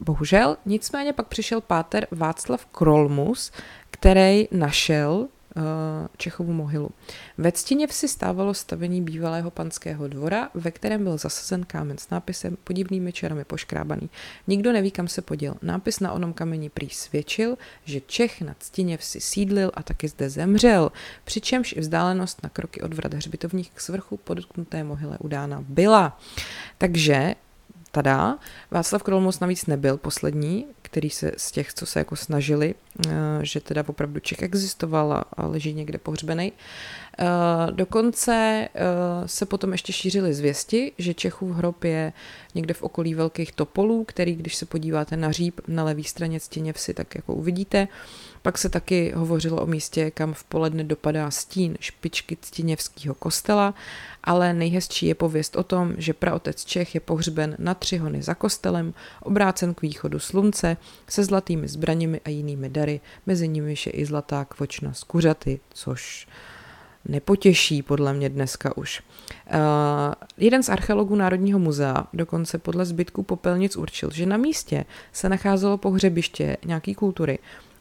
bohužel, 0.00 0.56
nicméně 0.66 1.12
pak 1.12 1.26
přišel 1.26 1.60
páter 1.60 2.06
Václav 2.10 2.66
Krolmus, 2.66 3.52
který 3.90 4.48
našel 4.50 5.28
Čechovu 6.16 6.52
mohylu. 6.52 6.90
Ve 7.38 7.52
Ctině 7.52 7.86
vsi 7.86 8.08
stávalo 8.08 8.54
stavení 8.54 9.02
bývalého 9.02 9.50
panského 9.50 10.08
dvora, 10.08 10.48
ve 10.54 10.70
kterém 10.70 11.04
byl 11.04 11.18
zasazen 11.18 11.64
kámen 11.64 11.98
s 11.98 12.10
nápisem 12.10 12.56
podivnými 12.64 13.12
čarami 13.12 13.44
poškrábaný. 13.44 14.10
Nikdo 14.46 14.72
neví, 14.72 14.90
kam 14.90 15.08
se 15.08 15.22
poděl. 15.22 15.54
Nápis 15.62 16.00
na 16.00 16.12
onom 16.12 16.32
kameni 16.32 16.70
prý 16.70 16.90
svědčil, 16.90 17.56
že 17.84 18.00
Čech 18.00 18.40
na 18.40 18.54
Ctině 18.58 18.96
vsi 18.96 19.20
sídlil 19.20 19.70
a 19.74 19.82
taky 19.82 20.08
zde 20.08 20.30
zemřel, 20.30 20.92
přičemž 21.24 21.72
i 21.72 21.80
vzdálenost 21.80 22.42
na 22.42 22.48
kroky 22.48 22.80
od 22.80 22.94
vrat 22.94 23.14
hřbitovních 23.14 23.70
k 23.70 23.80
svrchu 23.80 24.16
podotknuté 24.16 24.84
mohyle 24.84 25.18
udána 25.18 25.64
byla. 25.68 26.20
Takže 26.78 27.34
tada. 27.90 28.38
Václav 28.70 29.02
Krolmus 29.02 29.40
navíc 29.40 29.66
nebyl 29.66 29.96
poslední, 29.96 30.66
který 30.90 31.10
se 31.10 31.32
z 31.36 31.52
těch, 31.52 31.74
co 31.74 31.86
se 31.86 31.98
jako 31.98 32.16
snažili, 32.16 32.74
eh, 33.06 33.10
že 33.42 33.60
teda 33.60 33.84
opravdu 33.86 34.20
Čech 34.20 34.42
existoval 34.42 35.24
a 35.36 35.46
leží 35.46 35.74
někde 35.74 35.98
pohřbený. 35.98 36.52
Eh, 37.20 37.72
dokonce 37.72 38.68
eh, 38.74 39.28
se 39.28 39.46
potom 39.46 39.72
ještě 39.72 39.92
šířily 39.92 40.34
zvěsti, 40.34 40.92
že 40.98 41.14
Čechův 41.14 41.56
hrob 41.56 41.84
je 41.84 42.12
někde 42.54 42.74
v 42.74 42.82
okolí 42.82 43.14
velkých 43.14 43.52
topolů, 43.52 44.04
který, 44.04 44.36
když 44.36 44.54
se 44.54 44.66
podíváte 44.66 45.16
na 45.16 45.32
říp 45.32 45.60
na 45.68 45.84
levé 45.84 46.04
straně 46.04 46.40
stěně 46.40 46.72
vsi, 46.72 46.94
tak 46.94 47.14
jako 47.14 47.34
uvidíte. 47.34 47.88
Pak 48.42 48.58
se 48.58 48.68
taky 48.68 49.12
hovořilo 49.16 49.62
o 49.62 49.66
místě, 49.66 50.10
kam 50.10 50.32
v 50.34 50.44
poledne 50.44 50.84
dopadá 50.84 51.30
stín 51.30 51.76
špičky 51.80 52.36
Ctiněvského 52.40 53.14
kostela, 53.14 53.74
ale 54.24 54.54
nejhezčí 54.54 55.06
je 55.06 55.14
pověst 55.14 55.56
o 55.56 55.62
tom, 55.62 55.94
že 55.96 56.12
praotec 56.12 56.64
Čech 56.64 56.94
je 56.94 57.00
pohřben 57.00 57.56
na 57.58 57.74
tři 57.74 57.96
hony 57.96 58.22
za 58.22 58.34
kostelem, 58.34 58.94
obrácen 59.22 59.74
k 59.74 59.82
východu 59.82 60.18
slunce, 60.18 60.76
se 61.08 61.24
zlatými 61.24 61.68
zbraněmi 61.68 62.20
a 62.24 62.28
jinými 62.28 62.68
dary, 62.68 63.00
mezi 63.26 63.48
nimi 63.48 63.74
je 63.86 63.92
i 63.92 64.06
zlatá 64.06 64.44
kvočna 64.44 64.92
z 64.92 65.04
kuřaty, 65.04 65.60
což 65.70 66.26
nepotěší 67.08 67.82
podle 67.82 68.12
mě 68.12 68.28
dneska 68.28 68.76
už. 68.76 69.02
Uh, 69.54 69.58
jeden 70.36 70.62
z 70.62 70.68
archeologů 70.68 71.16
Národního 71.16 71.58
muzea 71.58 72.06
dokonce 72.12 72.58
podle 72.58 72.84
zbytků 72.84 73.22
popelnic 73.22 73.76
určil, 73.76 74.10
že 74.10 74.26
na 74.26 74.36
místě 74.36 74.84
se 75.12 75.28
nacházelo 75.28 75.78
pohřebiště 75.78 76.56
nějaký 76.64 76.94
kultury, 76.94 77.38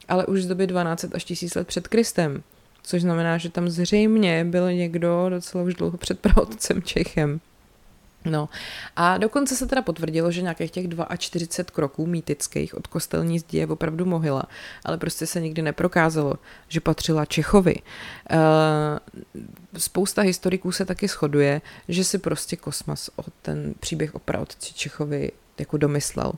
ale 0.08 0.26
už 0.26 0.44
z 0.44 0.48
doby 0.48 0.68
12 0.68 1.06
až 1.14 1.24
1000 1.24 1.56
let 1.56 1.68
před 1.68 1.88
Kristem, 1.88 2.44
což 2.84 3.02
znamená, 3.02 3.38
že 3.38 3.50
tam 3.50 3.70
zřejmě 3.70 4.46
byl 4.46 4.72
někdo 4.72 5.26
docela 5.30 5.64
už 5.64 5.74
dlouho 5.74 5.98
před 5.98 6.20
pravodcem 6.20 6.82
Čechem. 6.82 7.40
No 8.30 8.50
a 8.96 9.18
dokonce 9.18 9.56
se 9.56 9.68
teda 9.68 9.82
potvrdilo, 9.82 10.32
že 10.32 10.42
nějakých 10.42 10.72
těch 10.72 10.86
42 11.18 11.76
kroků 11.76 12.06
mýtických 12.06 12.76
od 12.76 12.88
kostelní 12.88 13.40
zdi 13.40 13.58
je 13.58 13.68
opravdu 13.68 14.06
mohyla, 14.06 14.44
ale 14.86 14.98
prostě 14.98 15.28
se 15.28 15.42
nikdy 15.42 15.62
neprokázalo, 15.62 16.34
že 16.68 16.82
patřila 16.82 17.26
Čechovi. 17.26 17.76
Uh, 17.76 18.40
spousta 19.78 20.22
historiků 20.22 20.72
se 20.72 20.86
taky 20.86 21.08
shoduje, 21.08 21.62
že 21.88 22.04
si 22.04 22.18
prostě 22.18 22.56
Kosmas 22.56 23.10
o 23.16 23.24
ten 23.42 23.74
příběh 23.80 24.16
o 24.16 24.20
praotci 24.20 24.74
Čechovi 24.74 25.32
jako 25.60 25.78
domyslel. 25.78 26.34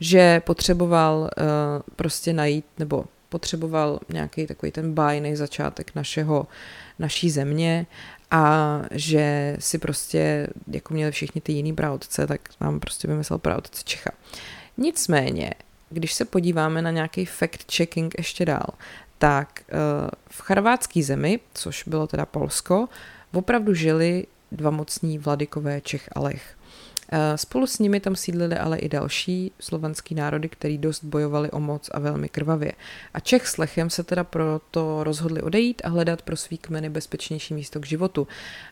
Že 0.00 0.40
potřeboval 0.40 1.20
uh, 1.20 1.28
prostě 1.96 2.32
najít, 2.32 2.64
nebo 2.78 3.04
potřeboval 3.30 4.00
nějaký 4.08 4.46
takový 4.46 4.72
ten 4.72 4.94
bájný 4.94 5.36
začátek 5.36 5.94
našeho, 5.94 6.46
naší 6.98 7.30
země 7.30 7.86
a 8.30 8.80
že 8.90 9.56
si 9.58 9.78
prostě, 9.78 10.46
jako 10.66 10.94
měli 10.94 11.12
všichni 11.12 11.40
ty 11.40 11.52
jiný 11.52 11.72
praotce, 11.72 12.26
tak 12.26 12.40
nám 12.60 12.80
prostě 12.80 13.08
vymyslel 13.08 13.38
praotce 13.38 13.82
Čecha. 13.84 14.10
Nicméně, 14.76 15.54
když 15.90 16.12
se 16.12 16.24
podíváme 16.24 16.82
na 16.82 16.90
nějaký 16.90 17.24
fact-checking 17.24 18.10
ještě 18.18 18.44
dál, 18.44 18.68
tak 19.18 19.62
eh, 19.68 19.74
v 20.30 20.40
charvátské 20.40 21.02
zemi, 21.02 21.40
což 21.54 21.84
bylo 21.86 22.06
teda 22.06 22.26
Polsko, 22.26 22.88
opravdu 23.32 23.74
žili 23.74 24.26
dva 24.52 24.70
mocní 24.70 25.18
vladykové 25.18 25.80
Čech 25.80 26.08
a 26.12 26.20
Lech. 26.20 26.56
Eh, 27.12 27.38
spolu 27.38 27.66
s 27.66 27.78
nimi 27.78 28.00
tam 28.00 28.16
sídlili 28.16 28.56
ale 28.56 28.78
i 28.78 28.88
další 28.88 29.52
slovanský 29.60 30.14
národy, 30.14 30.48
který 30.48 30.78
dost 30.78 31.04
bojovali 31.04 31.50
o 31.50 31.60
moc 31.60 31.90
a 31.92 31.98
velmi 31.98 32.28
krvavě. 32.28 32.72
A 33.14 33.20
Čech 33.20 33.46
s 33.46 33.58
Lechem 33.58 33.90
se 33.90 34.02
teda 34.02 34.24
proto 34.24 35.04
rozhodli 35.04 35.42
odejít 35.42 35.82
a 35.84 35.88
hledat 35.88 36.22
pro 36.22 36.36
svý 36.36 36.58
kmeny 36.58 36.90
bezpečnější 36.90 37.54
místo 37.54 37.80
k 37.80 37.86
životu. 37.86 38.28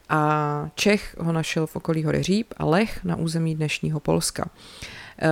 A 0.08 0.70
Čech 0.74 1.16
ho 1.20 1.32
našel 1.32 1.66
v 1.66 1.76
okolí 1.76 2.04
hory 2.04 2.22
Říp 2.22 2.54
a 2.56 2.64
Lech 2.64 3.04
na 3.04 3.16
území 3.16 3.54
dnešního 3.54 4.00
Polska. 4.00 4.50
Uh, 5.22 5.28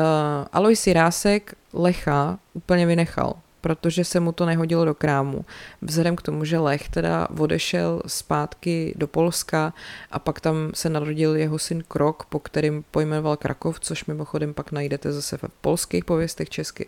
Alois 0.52 0.86
Jirásek 0.86 1.54
Lecha 1.72 2.38
úplně 2.54 2.86
vynechal 2.86 3.34
protože 3.66 4.04
se 4.04 4.20
mu 4.20 4.32
to 4.32 4.46
nehodilo 4.46 4.84
do 4.84 4.94
krámu. 4.94 5.44
Vzhledem 5.82 6.16
k 6.16 6.22
tomu, 6.22 6.44
že 6.44 6.58
Lech 6.58 6.88
teda 6.88 7.28
odešel 7.38 8.02
zpátky 8.06 8.94
do 8.96 9.06
Polska 9.06 9.74
a 10.10 10.18
pak 10.18 10.40
tam 10.40 10.70
se 10.74 10.88
narodil 10.88 11.36
jeho 11.36 11.58
syn 11.58 11.82
Krok, 11.88 12.24
po 12.24 12.38
kterým 12.38 12.84
pojmenoval 12.90 13.36
Krakov, 13.36 13.80
což 13.80 14.04
mimochodem 14.04 14.54
pak 14.54 14.72
najdete 14.72 15.12
zase 15.12 15.36
v 15.36 15.44
polských 15.60 16.04
pověstech 16.04 16.50
česky. 16.50 16.86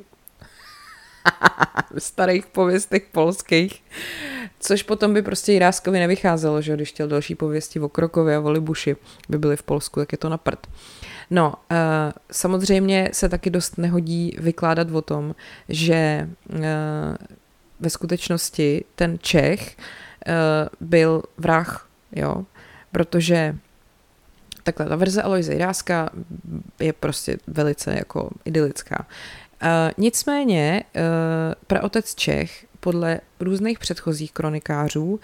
V 1.95 1.99
starých 2.03 2.47
pověstech 2.47 3.03
polských. 3.13 3.83
Což 4.61 4.83
potom 4.83 5.15
by 5.15 5.23
prostě 5.23 5.53
Jiráskovi 5.53 5.99
nevycházelo, 5.99 6.63
že 6.63 6.75
když 6.75 6.89
chtěl 6.89 7.09
další 7.09 7.35
pověsti 7.35 7.81
o 7.81 7.89
Krokově 7.89 8.37
a 8.37 8.41
o 8.41 8.51
Libuši 8.51 8.97
by 9.29 9.39
byly 9.39 9.57
v 9.57 9.63
Polsku, 9.63 10.01
tak 10.01 10.13
je 10.13 10.19
to 10.19 10.29
na 10.29 10.37
prd. 10.37 10.67
No, 11.31 11.55
uh, 11.71 11.77
samozřejmě 12.33 13.11
se 13.13 13.29
taky 13.29 13.51
dost 13.51 13.79
nehodí 13.79 14.37
vykládat 14.39 14.91
o 14.91 15.03
tom, 15.03 15.35
že 15.69 16.29
uh, 16.49 16.59
ve 17.81 17.91
skutečnosti 17.91 18.85
ten 18.95 19.19
Čech 19.21 19.77
uh, 19.77 20.33
byl 20.81 21.23
vrah, 21.39 21.89
jo, 22.13 22.45
protože 22.93 23.57
takhle, 24.63 24.87
ta 24.87 24.97
verze 24.97 25.23
Aloise 25.23 25.53
Jiráska 25.53 26.11
je 26.79 26.93
prostě 26.93 27.39
velice 27.47 27.95
jako 27.95 28.31
idylická. 28.45 29.07
Nicméně 29.99 30.85
uh, 30.97 31.03
praotec 31.67 32.15
Čech 32.15 32.67
podle 32.81 33.21
různých 33.41 33.79
předchozích 33.79 34.33
kronikářů 34.33 35.05
uh, 35.05 35.19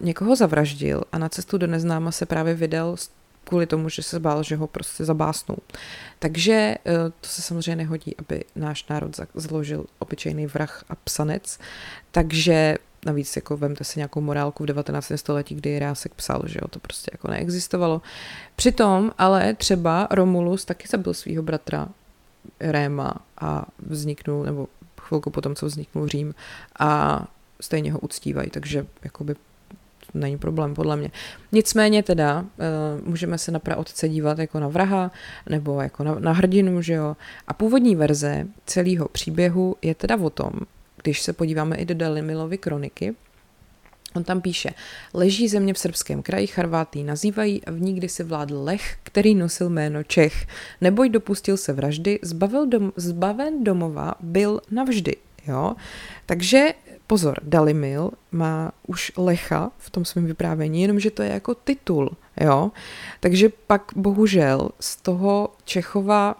někoho 0.00 0.36
zavraždil 0.36 1.02
a 1.12 1.18
na 1.18 1.28
cestu 1.28 1.58
do 1.58 1.66
neznáma 1.66 2.12
se 2.12 2.26
právě 2.26 2.54
vydal 2.54 2.96
kvůli 3.44 3.66
tomu, 3.66 3.88
že 3.88 4.02
se 4.02 4.20
bál, 4.20 4.42
že 4.42 4.56
ho 4.56 4.66
prostě 4.66 5.04
zabásnou. 5.04 5.56
Takže 6.18 6.52
eh, 6.52 6.78
to 7.20 7.28
se 7.28 7.42
samozřejmě 7.42 7.76
nehodí, 7.76 8.16
aby 8.16 8.44
náš 8.56 8.86
národ 8.88 9.20
zložil 9.34 9.84
obyčejný 9.98 10.46
vrah 10.46 10.84
a 10.88 10.94
psanec, 10.94 11.58
takže 12.10 12.76
navíc 13.06 13.36
jako 13.36 13.56
vemte 13.56 13.84
si 13.84 13.98
nějakou 13.98 14.20
morálku 14.20 14.62
v 14.62 14.66
19. 14.66 15.12
století, 15.16 15.54
kdy 15.54 15.78
Rásek 15.78 16.14
psal, 16.14 16.42
že 16.46 16.58
jo, 16.62 16.68
to 16.68 16.78
prostě 16.78 17.10
jako 17.12 17.28
neexistovalo. 17.28 18.02
Přitom 18.56 19.12
ale 19.18 19.54
třeba 19.54 20.08
Romulus 20.10 20.64
taky 20.64 20.88
zabil 20.88 21.14
svého 21.14 21.42
bratra 21.42 21.88
Réma 22.60 23.14
a 23.40 23.66
vzniknul, 23.86 24.44
nebo 24.44 24.68
chvilku 25.00 25.30
potom, 25.30 25.54
co 25.54 25.66
vzniknul 25.66 26.08
Řím 26.08 26.34
a 26.78 27.22
stejně 27.60 27.92
ho 27.92 27.98
uctívají, 27.98 28.50
takže 28.50 28.86
jakoby 29.04 29.34
není 30.14 30.38
problém 30.38 30.74
podle 30.74 30.96
mě. 30.96 31.10
Nicméně 31.52 32.02
teda 32.02 32.40
uh, 32.40 32.46
můžeme 33.08 33.38
se 33.38 33.52
na 33.52 33.58
praotce 33.58 34.08
dívat 34.08 34.38
jako 34.38 34.60
na 34.60 34.68
vraha 34.68 35.10
nebo 35.48 35.80
jako 35.80 36.04
na, 36.04 36.14
na 36.18 36.32
hrdinu, 36.32 36.82
že 36.82 36.92
jo. 36.92 37.16
A 37.48 37.52
původní 37.52 37.96
verze 37.96 38.46
celého 38.66 39.08
příběhu 39.08 39.76
je 39.82 39.94
teda 39.94 40.16
o 40.16 40.30
tom, 40.30 40.52
když 41.02 41.22
se 41.22 41.32
podíváme 41.32 41.76
i 41.76 41.84
do 41.84 41.94
Dalimilovy 41.94 42.58
kroniky, 42.58 43.14
On 44.14 44.24
tam 44.24 44.40
píše, 44.40 44.70
leží 45.14 45.48
země 45.48 45.74
v 45.74 45.78
srbském 45.78 46.22
kraji, 46.22 46.46
Charvátý 46.46 47.04
nazývají 47.04 47.64
a 47.64 47.70
v 47.70 47.80
ní 47.80 47.94
kdysi 47.94 48.24
vládl 48.24 48.62
Lech, 48.62 48.96
který 49.02 49.34
nosil 49.34 49.68
jméno 49.68 50.02
Čech. 50.02 50.46
Neboj 50.80 51.08
dopustil 51.08 51.56
se 51.56 51.72
vraždy, 51.72 52.18
zbavil 52.22 52.66
dom, 52.66 52.92
zbaven 52.96 53.64
domova 53.64 54.14
byl 54.20 54.60
navždy. 54.70 55.16
Jo? 55.46 55.76
Takže 56.26 56.74
pozor, 57.06 57.40
Dalimil 57.42 58.10
má 58.32 58.72
už 58.86 59.12
Lecha 59.16 59.70
v 59.78 59.90
tom 59.90 60.04
svém 60.04 60.26
vyprávění, 60.26 60.82
jenomže 60.82 61.10
to 61.10 61.22
je 61.22 61.30
jako 61.30 61.54
titul, 61.54 62.10
jo. 62.40 62.70
Takže 63.20 63.48
pak 63.66 63.82
bohužel 63.96 64.70
z 64.80 64.96
toho 64.96 65.52
Čechova 65.64 66.34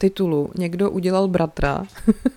titulu 0.00 0.50
někdo 0.58 0.90
udělal 0.90 1.28
bratra 1.28 1.84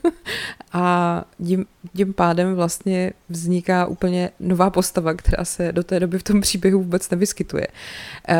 a 0.73 1.25
tím, 1.45 1.65
tím 1.97 2.13
pádem 2.13 2.55
vlastně 2.55 3.13
vzniká 3.29 3.85
úplně 3.85 4.29
nová 4.39 4.69
postava, 4.69 5.13
která 5.13 5.45
se 5.45 5.71
do 5.71 5.83
té 5.83 5.99
doby 5.99 6.19
v 6.19 6.23
tom 6.23 6.41
příběhu 6.41 6.79
vůbec 6.79 7.09
nevyskytuje. 7.09 7.67
Uh, 8.29 8.35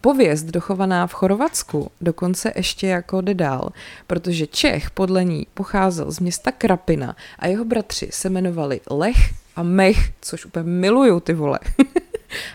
pověst 0.00 0.44
dochovaná 0.44 1.06
v 1.06 1.12
Chorvatsku 1.12 1.90
dokonce 2.00 2.52
ještě 2.56 2.86
jako 2.86 3.20
jde 3.20 3.34
dál, 3.34 3.72
protože 4.06 4.46
Čech 4.46 4.90
podle 4.90 5.24
ní 5.24 5.46
pocházel 5.54 6.10
z 6.10 6.20
města 6.20 6.52
Krapina 6.52 7.16
a 7.38 7.46
jeho 7.46 7.64
bratři 7.64 8.08
se 8.10 8.28
jmenovali 8.28 8.80
Lech 8.90 9.34
a 9.56 9.62
Mech, 9.62 10.12
což 10.20 10.46
úplně 10.46 10.64
miluju 10.64 11.20
ty 11.20 11.34
vole. 11.34 11.58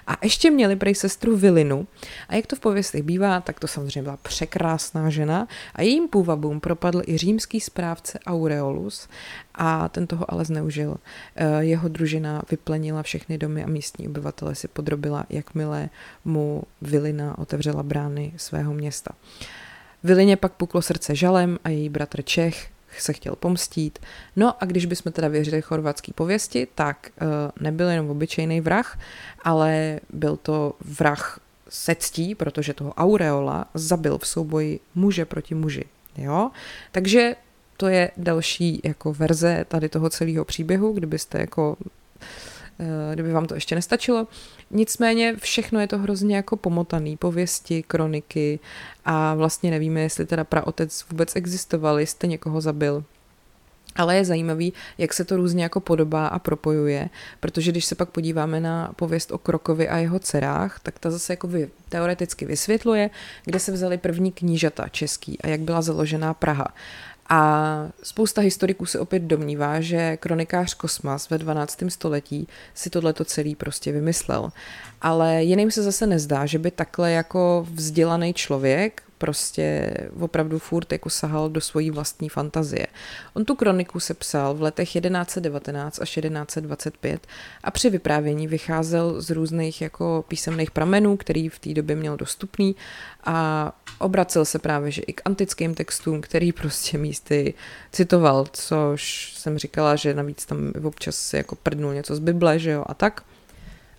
A 0.08 0.18
ještě 0.24 0.52
měli 0.52 0.76
prej 0.76 0.96
sestru 0.96 1.38
Vilinu. 1.38 1.88
A 2.30 2.36
jak 2.36 2.48
to 2.48 2.56
v 2.56 2.60
pověstech 2.60 3.04
bývá, 3.04 3.42
tak 3.42 3.60
to 3.60 3.68
samozřejmě 3.68 4.04
byla 4.04 4.18
překrásná 4.18 5.10
žena 5.10 5.48
a 5.76 5.82
jejím 5.82 6.08
půvabům 6.08 6.60
propadl 6.60 7.02
i 7.08 7.18
římský 7.18 7.60
správce 7.60 8.20
Aureolus 8.20 9.08
a 9.56 9.90
ten 9.90 10.08
toho 10.08 10.32
ale 10.32 10.46
zneužil. 10.46 10.98
Eh, 11.36 11.64
jeho 11.64 11.88
družina 11.88 12.42
vyplenila 12.52 13.04
všechny 13.04 13.38
domy 13.38 13.64
a 13.64 13.68
místní 13.68 14.08
obyvatele 14.08 14.56
si 14.56 14.68
podrobila, 14.68 15.26
jakmile 15.30 15.90
mu 16.26 16.64
Vilina 16.82 17.38
otevřela 17.38 17.84
brány 17.84 18.34
svého 18.38 18.74
města. 18.74 19.12
Vilině 20.04 20.38
pak 20.38 20.54
puklo 20.54 20.82
srdce 20.82 21.16
žalem 21.16 21.60
a 21.64 21.70
její 21.70 21.90
bratr 21.90 22.22
Čech 22.22 22.77
se 23.02 23.14
chtěl 23.14 23.36
pomstít. 23.36 24.00
No 24.36 24.64
a 24.64 24.66
když 24.66 24.86
bychom 24.86 25.12
teda 25.12 25.28
věřili 25.28 25.62
chorvatský 25.62 26.14
pověsti, 26.14 26.68
tak 26.76 27.10
uh, 27.22 27.28
nebyl 27.62 27.90
jenom 27.90 28.10
obyčejný 28.10 28.62
vrah, 28.62 29.00
ale 29.44 30.00
byl 30.14 30.38
to 30.38 30.74
vrah 30.86 31.40
se 31.70 31.96
ctí, 31.96 32.36
protože 32.36 32.74
toho 32.74 32.94
Aureola 32.94 33.66
zabil 33.74 34.18
v 34.18 34.28
souboji 34.28 34.80
muže 34.96 35.26
proti 35.26 35.56
muži. 35.56 35.86
Jo? 36.18 36.52
Takže 36.92 37.36
to 37.78 37.88
je 37.88 38.12
další 38.18 38.82
jako 38.84 39.14
verze 39.14 39.66
tady 39.68 39.90
toho 39.90 40.10
celého 40.10 40.46
příběhu, 40.46 40.94
kdybyste 40.94 41.40
jako 41.40 41.78
Eh, 42.20 42.57
kdyby 43.14 43.32
vám 43.32 43.46
to 43.46 43.56
ještě 43.56 43.76
nestačilo. 43.76 44.28
Nicméně 44.72 45.36
všechno 45.36 45.80
je 45.80 45.88
to 45.88 45.98
hrozně 45.98 46.36
jako 46.36 46.58
pomotaný, 46.58 47.18
pověsti, 47.18 47.84
kroniky 47.84 48.60
a 49.06 49.36
vlastně 49.36 49.72
nevíme, 49.72 50.02
jestli 50.02 50.26
teda 50.26 50.44
praotec 50.44 51.06
vůbec 51.10 51.36
existoval, 51.36 52.00
jestli 52.00 52.28
někoho 52.28 52.62
zabil. 52.62 53.04
Ale 53.96 54.16
je 54.16 54.26
zajímavý, 54.26 54.74
jak 54.98 55.14
se 55.14 55.26
to 55.26 55.38
různě 55.38 55.64
jako 55.64 55.80
podobá 55.80 56.28
a 56.28 56.40
propojuje, 56.40 57.10
protože 57.40 57.72
když 57.72 57.86
se 57.86 57.96
pak 57.96 58.10
podíváme 58.10 58.60
na 58.60 58.94
pověst 58.96 59.32
o 59.32 59.38
Krokovi 59.38 59.90
a 59.90 59.98
jeho 59.98 60.20
dcerách, 60.20 60.80
tak 60.84 61.00
ta 61.00 61.12
zase 61.12 61.34
jako 61.34 61.48
vy, 61.48 61.70
teoreticky 61.90 62.46
vysvětluje, 62.46 63.10
kde 63.46 63.60
se 63.60 63.72
vzali 63.72 63.98
první 63.98 64.32
knížata 64.32 64.88
český 64.88 65.42
a 65.42 65.48
jak 65.48 65.60
byla 65.60 65.82
založená 65.82 66.34
Praha. 66.34 66.68
A 67.30 67.90
spousta 68.04 68.42
historiků 68.42 68.86
se 68.86 69.00
opět 69.00 69.24
domnívá, 69.24 69.82
že 69.82 70.18
kronikář 70.18 70.74
Kosmas 70.74 71.30
ve 71.30 71.38
12. 71.38 71.84
století 71.88 72.48
si 72.74 72.90
tohleto 72.90 73.26
celý 73.26 73.56
prostě 73.56 73.92
vymyslel. 73.92 74.52
Ale 75.02 75.44
jiným 75.44 75.72
se 75.72 75.84
zase 75.84 76.08
nezdá, 76.08 76.46
že 76.46 76.60
by 76.60 76.72
takhle 76.72 77.12
jako 77.12 77.68
vzdělaný 77.72 78.34
člověk 78.34 79.07
prostě 79.18 79.94
opravdu 80.20 80.60
furt 80.60 80.92
jako 80.92 81.10
sahal 81.10 81.50
do 81.50 81.62
svojí 81.62 81.92
vlastní 81.92 82.30
fantazie. 82.30 82.88
On 83.34 83.46
tu 83.46 83.56
kroniku 83.56 84.00
se 84.00 84.14
psal 84.14 84.56
v 84.56 84.62
letech 84.62 84.92
1119 84.92 86.02
až 86.02 86.10
1125 86.10 87.28
a 87.64 87.72
při 87.72 87.90
vyprávění 87.90 88.48
vycházel 88.48 89.22
z 89.22 89.30
různých 89.30 89.82
jako 89.82 90.26
písemných 90.28 90.72
pramenů, 90.72 91.18
který 91.18 91.50
v 91.50 91.60
té 91.60 91.74
době 91.74 91.96
měl 91.96 92.18
dostupný 92.18 92.76
a 93.24 93.72
obracel 94.00 94.46
se 94.46 94.60
právě 94.60 94.92
že 94.92 95.02
i 95.02 95.14
k 95.14 95.22
antickým 95.26 95.76
textům, 95.76 96.22
který 96.22 96.52
prostě 96.52 96.98
místy 96.98 97.54
citoval, 97.92 98.46
což 98.54 99.34
jsem 99.38 99.58
říkala, 99.58 99.96
že 99.96 100.14
navíc 100.14 100.46
tam 100.46 100.72
občas 100.84 101.34
jako 101.34 101.56
prdnul 101.56 101.94
něco 101.94 102.16
z 102.16 102.20
Bible, 102.20 102.60
že 102.60 102.72
jo, 102.72 102.84
a 102.88 102.94
tak. 102.94 103.24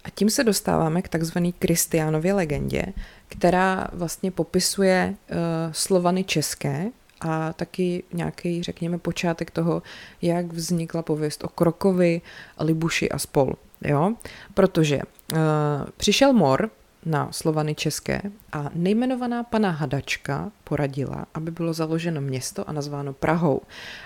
A 0.09 0.11
tím 0.15 0.31
se 0.31 0.45
dostáváme 0.45 1.03
k 1.03 1.09
takzvané 1.09 1.53
Kristiánově 1.53 2.35
legendě, 2.35 2.83
která 3.29 3.89
vlastně 3.93 4.31
popisuje 4.31 5.15
uh, 5.31 5.37
Slovany 5.73 6.25
české 6.25 6.91
a 7.21 7.53
taky 7.53 8.03
nějaký, 8.13 8.63
řekněme, 8.63 8.99
počátek 8.99 9.51
toho, 9.51 9.83
jak 10.23 10.53
vznikla 10.53 11.03
pověst 11.03 11.45
o 11.45 11.49
Krokovi, 11.49 12.21
Libuši 12.61 13.11
a 13.11 13.19
spol. 13.19 13.53
Jo? 13.85 14.15
Protože 14.55 14.99
uh, 14.99 15.39
přišel 15.97 16.33
mor 16.33 16.71
na 17.07 17.33
Slovany 17.33 17.75
české 17.75 18.23
a 18.53 18.71
nejmenovaná 18.75 19.43
pana 19.43 19.71
Hadačka 19.71 20.53
poradila, 20.65 21.27
aby 21.35 21.51
bylo 21.51 21.73
založeno 21.73 22.21
město 22.21 22.69
a 22.69 22.73
nazváno 22.73 23.13
Prahou. 23.13 23.61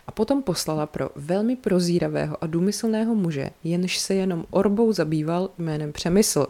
A 0.07 0.13
potom 0.13 0.43
poslala 0.43 0.87
pro 0.87 1.11
velmi 1.17 1.57
prozíravého 1.57 2.45
a 2.45 2.47
důmyslného 2.47 3.15
muže, 3.15 3.51
jenž 3.65 3.99
se 3.99 4.15
jenom 4.15 4.45
orbou 4.51 4.93
zabýval 4.93 5.51
jménem 5.59 5.93
Přemysl. 5.93 6.47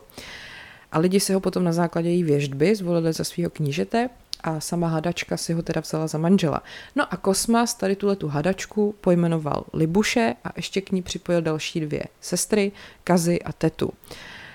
A 0.93 0.99
lidi 0.99 1.21
si 1.21 1.33
ho 1.33 1.41
potom 1.41 1.65
na 1.65 1.73
základě 1.73 2.09
její 2.09 2.23
věždby 2.23 2.75
zvolili 2.75 3.13
za 3.13 3.25
svého 3.25 3.51
knížete 3.51 4.09
a 4.43 4.61
sama 4.61 4.89
hadačka 4.89 5.37
si 5.37 5.53
ho 5.53 5.63
teda 5.63 5.81
vzala 5.81 6.07
za 6.07 6.19
manžela. 6.19 6.63
No 6.97 7.13
a 7.13 7.17
Kosmas 7.17 7.75
tady 7.75 7.97
tuhle 7.97 8.17
tu 8.17 8.29
hadačku 8.29 8.95
pojmenoval 9.01 9.65
Libuše 9.73 10.35
a 10.45 10.49
ještě 10.57 10.81
k 10.81 10.93
ní 10.93 11.03
připojil 11.03 11.43
další 11.43 11.81
dvě 11.81 12.03
sestry, 12.21 12.73
Kazy 13.05 13.43
a 13.43 13.53
Tetu. 13.53 13.91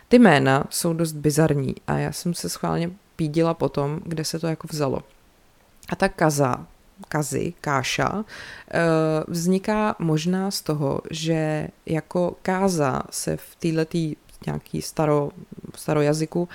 Ty 0.08 0.20
jména 0.20 0.66
jsou 0.70 0.94
dost 0.94 1.12
bizarní 1.12 1.76
a 1.88 1.98
já 1.98 2.12
jsem 2.12 2.34
se 2.34 2.50
schválně 2.50 2.92
pídila 3.16 3.54
potom, 3.54 4.00
kde 4.06 4.26
se 4.26 4.40
to 4.40 4.48
jako 4.48 4.68
vzalo. 4.72 5.04
A 5.90 5.96
ta 5.96 6.10
Kaza, 6.10 6.66
Kazy, 7.08 7.54
Káša, 7.62 8.26
eh, 8.72 8.80
vzniká 9.28 9.96
možná 10.00 10.52
z 10.52 10.62
toho, 10.62 11.02
že 11.12 11.68
jako 11.86 12.36
káza 12.42 13.04
se 13.10 13.38
v 13.38 13.56
této 13.56 13.98
nějaký 14.46 14.82
staro, 14.82 15.32
starojazyku 15.76 16.50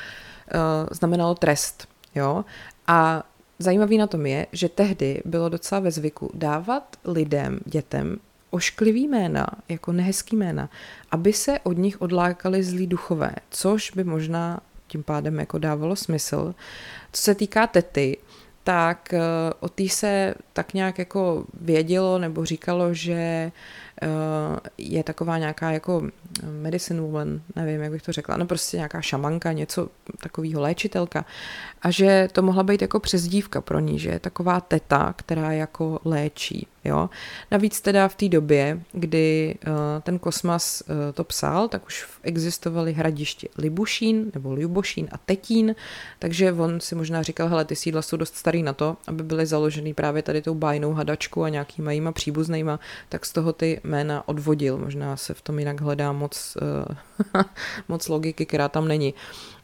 eh, 0.49 0.59
znamenalo 0.91 1.35
trest. 1.35 1.89
Jo? 2.15 2.45
A 2.87 3.23
zajímavý 3.59 3.99
na 3.99 4.07
tom 4.07 4.27
je, 4.27 4.47
že 4.53 4.69
tehdy 4.69 5.23
bylo 5.25 5.49
docela 5.49 5.81
ve 5.81 5.91
zvyku 5.91 6.31
dávat 6.35 6.97
lidem, 7.05 7.61
dětem, 7.65 8.19
ošklivý 8.53 9.09
jména, 9.09 9.47
jako 9.69 9.93
nehezký 9.93 10.37
jména, 10.37 10.69
aby 11.11 11.33
se 11.33 11.61
od 11.63 11.79
nich 11.79 12.03
odlákali 12.03 12.63
zlí 12.63 12.87
duchové, 12.87 13.33
což 13.51 13.91
by 13.91 14.05
možná 14.05 14.61
tím 14.87 15.03
pádem 15.03 15.39
jako 15.39 15.59
dávalo 15.59 15.97
smysl. 15.97 16.55
Co 17.13 17.23
se 17.23 17.35
týká 17.35 17.67
tety, 17.67 18.19
tak 18.65 19.15
eh, 19.15 19.21
o 19.61 19.69
té 19.69 19.89
se 19.89 20.35
tak 20.53 20.75
nějak 20.75 20.99
jako 20.99 21.45
vědělo 21.61 22.19
nebo 22.19 22.45
říkalo, 22.45 22.95
že 22.95 23.53
Eh, 24.03 24.61
je 24.79 25.05
taková 25.05 25.39
nějaká 25.39 25.71
jako 25.71 26.03
medicine 26.51 27.01
woman, 27.01 27.41
nevím, 27.57 27.81
jak 27.81 27.93
bych 27.93 28.03
to 28.03 28.13
řekla, 28.13 28.37
no 28.37 28.47
prostě 28.47 28.77
nějaká 28.77 29.01
šamanka, 29.01 29.53
něco 29.53 29.89
takového 30.23 30.61
léčitelka 30.61 31.25
a 31.83 31.91
že 31.91 32.29
to 32.33 32.43
mohla 32.43 32.63
být 32.63 32.83
jako 32.83 33.01
přezdívka 33.01 33.61
pro 33.61 33.81
ní, 33.81 33.99
že 33.99 34.11
je 34.11 34.19
taková 34.19 34.61
teta, 34.61 35.15
která 35.17 35.53
jako 35.53 36.01
léčí. 36.05 36.67
Jo? 36.85 37.11
Navíc 37.51 37.81
teda 37.81 38.09
v 38.09 38.15
té 38.15 38.29
době, 38.29 38.81
kdy 38.93 39.55
uh, 39.67 39.73
ten 40.03 40.19
kosmas 40.19 40.83
uh, 40.83 40.95
to 41.15 41.25
psal, 41.25 41.69
tak 41.69 41.87
už 41.87 42.07
existovaly 42.23 42.93
hradiště 42.93 43.49
Libušín 43.59 44.31
nebo 44.35 44.53
Liubošín 44.53 45.09
a 45.13 45.19
Tetín, 45.19 45.75
takže 46.19 46.53
on 46.53 46.81
si 46.81 46.95
možná 46.95 47.23
říkal, 47.23 47.49
hele, 47.49 47.65
ty 47.65 47.77
sídla 47.77 48.03
jsou 48.03 48.17
dost 48.17 48.37
starý 48.37 48.63
na 48.63 48.73
to, 48.73 48.97
aby 49.07 49.23
byly 49.23 49.47
založeny 49.47 49.95
právě 49.95 50.23
tady 50.23 50.43
tou 50.43 50.55
bájnou 50.55 50.93
hadačku 50.93 51.45
a 51.45 51.49
nějakýma 51.49 51.93
jíma 51.93 52.13
příbuznýma, 52.13 52.81
tak 53.09 53.27
z 53.27 53.33
toho 53.33 53.53
ty 53.53 53.81
jména 53.85 54.29
odvodil. 54.29 54.79
Možná 54.79 55.17
se 55.17 55.35
v 55.35 55.43
tom 55.43 55.59
jinak 55.59 55.81
hledá 55.81 56.13
moc, 56.13 56.57
uh, 57.37 57.43
moc 57.89 58.09
logiky, 58.09 58.47
která 58.47 58.69
tam 58.69 58.89
není. 58.89 59.15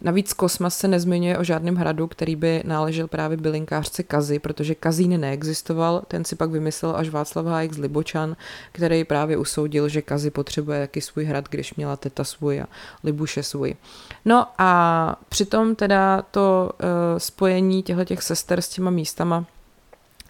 Navíc 0.03 0.33
Kosmas 0.33 0.79
se 0.79 0.89
nezmiňuje 0.89 1.39
o 1.39 1.45
žádném 1.45 1.77
hradu, 1.77 2.07
který 2.07 2.37
by 2.37 2.63
náležel 2.65 3.09
právě 3.09 3.37
bylinkářce 3.37 4.03
Kazy, 4.03 4.39
protože 4.39 4.75
Kazín 4.75 5.21
neexistoval, 5.21 6.03
ten 6.09 6.25
si 6.25 6.37
pak 6.37 6.51
vymyslel 6.51 6.97
až 6.97 7.08
Václav 7.11 7.47
Hájek 7.47 7.73
z 7.73 7.79
Libočan, 7.79 8.37
který 8.73 9.05
právě 9.05 9.37
usoudil, 9.37 9.89
že 9.89 10.03
Kazy 10.03 10.31
potřebuje 10.31 10.81
jaký 10.81 11.01
svůj 11.01 11.25
hrad, 11.25 11.49
když 11.49 11.75
měla 11.75 11.97
teta 11.97 12.25
svůj 12.25 12.61
a 12.61 12.67
Libuše 13.05 13.43
svůj. 13.43 13.77
No 14.25 14.47
a 14.59 15.17
přitom 15.29 15.75
teda 15.75 16.23
to 16.23 16.71
uh, 16.73 16.89
spojení 17.19 17.83
těchto 17.83 18.05
těch 18.05 18.23
sester 18.23 18.61
s 18.61 18.69
těma 18.69 18.91
místama 18.91 19.45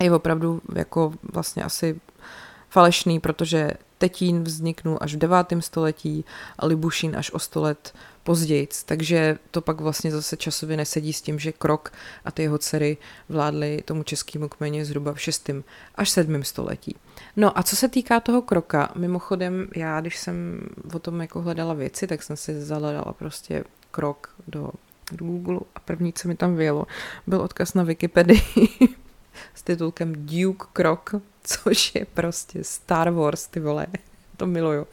je 0.01 0.13
opravdu 0.13 0.61
jako 0.75 1.13
vlastně 1.33 1.63
asi 1.65 2.01
falešný, 2.69 3.21
protože 3.21 3.71
Tetín 3.99 4.45
vzniknul 4.45 4.99
až 5.01 5.15
v 5.15 5.19
9. 5.19 5.47
století 5.61 6.25
a 6.59 6.67
Libušín 6.67 7.17
až 7.17 7.31
o 7.31 7.39
100 7.39 7.63
let 7.63 7.95
později. 8.23 8.69
Takže 8.85 9.39
to 9.51 9.61
pak 9.61 9.81
vlastně 9.81 10.11
zase 10.11 10.37
časově 10.37 10.77
nesedí 10.77 11.13
s 11.13 11.23
tím, 11.23 11.39
že 11.39 11.53
Krok 11.53 11.93
a 12.25 12.31
ty 12.31 12.43
jeho 12.43 12.59
dcery 12.59 12.97
vládly 13.29 13.83
tomu 13.85 14.03
českému 14.03 14.49
kmeni 14.49 14.85
zhruba 14.85 15.13
v 15.13 15.21
6. 15.21 15.51
až 15.95 16.11
7. 16.11 16.45
století. 16.45 16.97
No 17.37 17.59
a 17.59 17.63
co 17.63 17.77
se 17.77 17.89
týká 17.89 18.21
toho 18.21 18.43
Kroka, 18.43 18.93
mimochodem 18.97 19.69
já, 19.77 20.01
když 20.01 20.19
jsem 20.19 20.61
o 20.95 20.99
tom 20.99 21.21
jako 21.21 21.43
hledala 21.43 21.75
věci, 21.75 22.07
tak 22.07 22.23
jsem 22.23 22.37
si 22.37 22.63
zahledala 22.63 23.13
prostě 23.13 23.65
Krok 23.91 24.35
do 24.49 24.71
Google 25.11 25.61
a 25.75 25.81
první, 25.81 26.13
co 26.13 26.29
mi 26.29 26.37
tam 26.37 26.57
vyjelo, 26.57 26.87
byl 27.27 27.41
odkaz 27.41 27.75
na 27.75 27.83
Wikipedii 27.83 28.43
s 29.55 29.63
titulkem 29.63 30.27
Duke 30.27 30.67
Krok, 30.73 31.15
což 31.45 31.95
je 31.95 32.07
prostě 32.15 32.65
Star 32.65 33.11
Wars, 33.11 33.47
ty 33.47 33.61
vole, 33.61 33.87
to 34.37 34.47
miluju. 34.47 34.87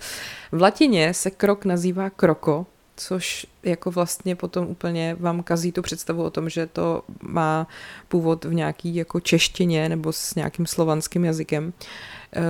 V 0.52 0.62
latině 0.62 1.14
se 1.14 1.32
krok 1.32 1.66
nazývá 1.66 2.10
kroko, 2.10 2.66
což 2.98 3.48
jako 3.64 3.92
vlastně 3.92 4.36
potom 4.36 4.68
úplně 4.68 5.16
vám 5.20 5.44
kazí 5.44 5.72
tu 5.72 5.82
představu 5.82 6.24
o 6.24 6.30
tom, 6.30 6.50
že 6.50 6.68
to 6.68 7.04
má 7.22 7.68
původ 8.08 8.46
v 8.46 8.54
nějaký 8.54 8.96
jako 8.96 9.20
češtině 9.20 9.90
nebo 9.90 10.14
s 10.14 10.36
nějakým 10.36 10.66
slovanským 10.66 11.26
jazykem 11.26 11.74
e, 11.74 11.74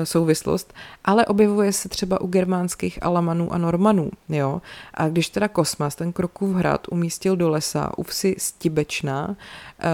souvislost, 0.03 0.73
ale 1.05 1.25
objevuje 1.25 1.73
se 1.73 1.89
třeba 1.89 2.21
u 2.21 2.27
germánských 2.27 3.03
Alamanů 3.03 3.53
a 3.53 3.57
Normanů, 3.57 4.11
jo. 4.29 4.61
A 4.93 5.09
když 5.09 5.29
teda 5.29 5.47
Kosmas 5.47 5.95
ten 5.95 6.13
Krokův 6.13 6.55
hrad 6.55 6.87
umístil 6.91 7.35
do 7.35 7.49
lesa 7.49 7.97
u 7.97 8.03
vsi 8.03 8.35
Stibečna, 8.37 9.35
e, 9.79 9.87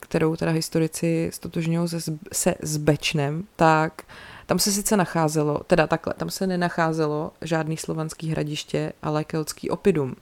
kterou 0.00 0.36
teda 0.36 0.50
historici 0.50 1.30
stotožňují 1.32 1.88
se, 1.88 1.98
se 2.32 2.54
s 2.62 2.76
Bečnem, 2.76 3.44
tak 3.56 4.02
tam 4.46 4.58
se 4.58 4.72
sice 4.72 4.96
nacházelo, 4.96 5.60
teda 5.66 5.86
takhle, 5.86 6.14
tam 6.14 6.30
se 6.30 6.46
nenacházelo 6.46 7.32
žádný 7.40 7.76
slovanský 7.76 8.30
hradiště, 8.30 8.92
ale 9.02 9.24
keltský 9.24 9.70
opidum. 9.70 10.16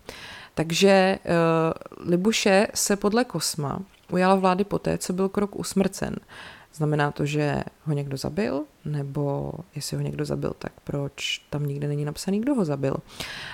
Takže 0.55 1.19
uh, 1.25 2.09
Libuše 2.11 2.67
se 2.75 2.97
podle 2.97 3.25
Kosma 3.25 3.79
ujala 4.11 4.35
vlády 4.35 4.65
poté, 4.65 4.99
co 4.99 5.13
byl 5.13 5.29
krok 5.29 5.57
usmrcen. 5.57 6.17
Znamená 6.75 7.11
to, 7.11 7.27
že 7.27 7.65
ho 7.85 7.93
někdo 7.93 8.17
zabil? 8.17 8.65
Nebo 8.85 9.53
jestli 9.75 9.97
ho 9.97 10.03
někdo 10.03 10.25
zabil, 10.25 10.55
tak 10.59 10.73
proč 10.85 11.47
tam 11.51 11.67
nikde 11.67 11.89
není 11.89 12.05
napsaný, 12.05 12.41
kdo 12.41 12.55
ho 12.55 12.65
zabil? 12.65 12.97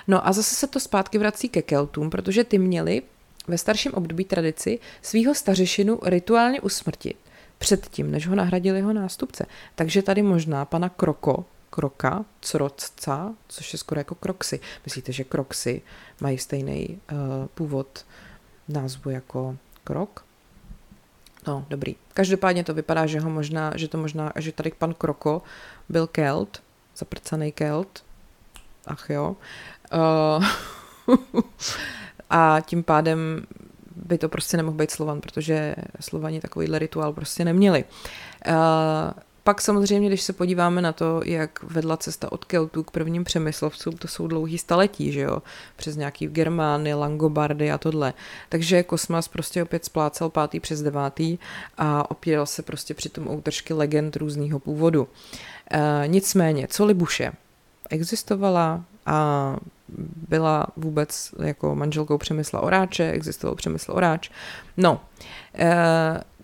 No 0.09 0.27
a 0.29 0.33
zase 0.33 0.55
se 0.55 0.67
to 0.67 0.81
zpátky 0.81 1.19
vrací 1.19 1.49
ke 1.49 1.63
Keltům, 1.63 2.11
protože 2.11 2.45
ty 2.45 2.59
měli 2.59 3.03
ve 3.49 3.59
starším 3.59 3.95
období 3.95 4.25
tradici 4.25 4.79
svýho 5.03 5.35
stařešinu 5.35 5.99
rituálně 6.03 6.61
usmrtit 6.61 7.17
předtím, 7.59 8.11
než 8.11 8.27
ho 8.27 8.35
nahradil 8.35 8.77
jeho 8.77 8.93
nástupce. 8.93 9.47
Takže 9.75 10.03
tady 10.03 10.23
možná 10.23 10.65
pana 10.65 10.89
Kroko, 10.89 11.45
Kroka, 11.71 12.25
Crocca, 12.41 13.35
což 13.49 13.73
je 13.73 13.79
skoro 13.79 14.01
jako 14.01 14.15
Kroxy. 14.15 14.61
Myslíte, 14.85 15.13
že 15.13 15.25
Kroxy 15.25 15.83
mají 16.21 16.39
stejný 16.39 16.89
uh, 17.13 17.19
původ 17.55 18.05
názvu 18.69 19.11
jako 19.11 19.57
Krok? 19.85 20.25
No, 21.49 21.65
dobrý. 21.69 21.97
Každopádně 22.15 22.65
to 22.65 22.75
vypadá, 22.75 23.07
že 23.07 23.21
ho 23.21 23.31
možná, 23.31 23.73
že 23.77 23.89
to 23.89 23.99
možná, 23.99 24.33
že 24.37 24.53
tady 24.53 24.73
pan 24.79 24.95
byl 25.89 26.07
Kelt, 26.07 26.63
zaprcaný 26.97 27.53
Kelt. 27.53 28.05
Ach 28.87 29.11
jo. 29.11 29.37
Uh, 29.93 30.45
a 32.31 32.61
tím 32.61 32.83
pádem 32.83 33.47
by 33.97 34.19
to 34.19 34.29
prostě 34.29 34.57
nemohl 34.57 34.77
být 34.77 34.91
Slovan, 34.91 35.21
protože 35.21 35.75
Slovani 36.01 36.41
takovýhle 36.41 36.79
rituál 36.79 37.13
prostě 37.13 37.45
neměli. 37.45 37.85
Uh, 38.49 38.55
pak 39.49 39.61
samozřejmě, 39.61 40.09
když 40.09 40.23
se 40.23 40.33
podíváme 40.33 40.83
na 40.83 40.93
to, 40.93 41.23
jak 41.25 41.63
vedla 41.63 41.97
cesta 41.97 42.33
od 42.33 42.45
Keltů 42.45 42.83
k 42.83 42.91
prvním 42.91 43.25
přemyslovcům, 43.25 43.97
to 43.97 44.09
jsou 44.09 44.27
dlouhý 44.27 44.59
staletí, 44.59 45.13
že 45.13 45.21
jo, 45.21 45.43
přes 45.77 45.97
nějaký 45.97 46.27
Germány, 46.27 46.95
Langobardy 46.95 47.71
a 47.71 47.79
tohle. 47.79 48.15
Takže 48.49 48.83
Kosmas 48.83 49.29
prostě 49.29 49.63
opět 49.63 49.85
splácal 49.85 50.31
pátý 50.31 50.61
přes 50.61 50.83
devátý 50.83 51.39
a 51.79 52.11
opíral 52.11 52.47
se 52.47 52.63
prostě 52.63 52.95
přitom 52.95 53.29
o 53.29 53.35
útržky 53.35 53.75
legend 53.75 54.17
různého 54.17 54.59
původu. 54.59 55.09
E, 55.71 56.03
nicméně, 56.07 56.67
co 56.71 56.85
Libuše? 56.85 57.33
Existovala 57.91 58.85
a 59.07 59.57
byla 60.29 60.67
vůbec 60.77 61.35
jako 61.43 61.75
manželkou 61.75 62.19
Přemysla 62.19 62.61
Oráče, 62.61 63.11
existoval 63.11 63.55
Přemysl 63.55 63.93
Oráč. 63.95 64.31
No, 64.77 65.01
e, 65.55 65.75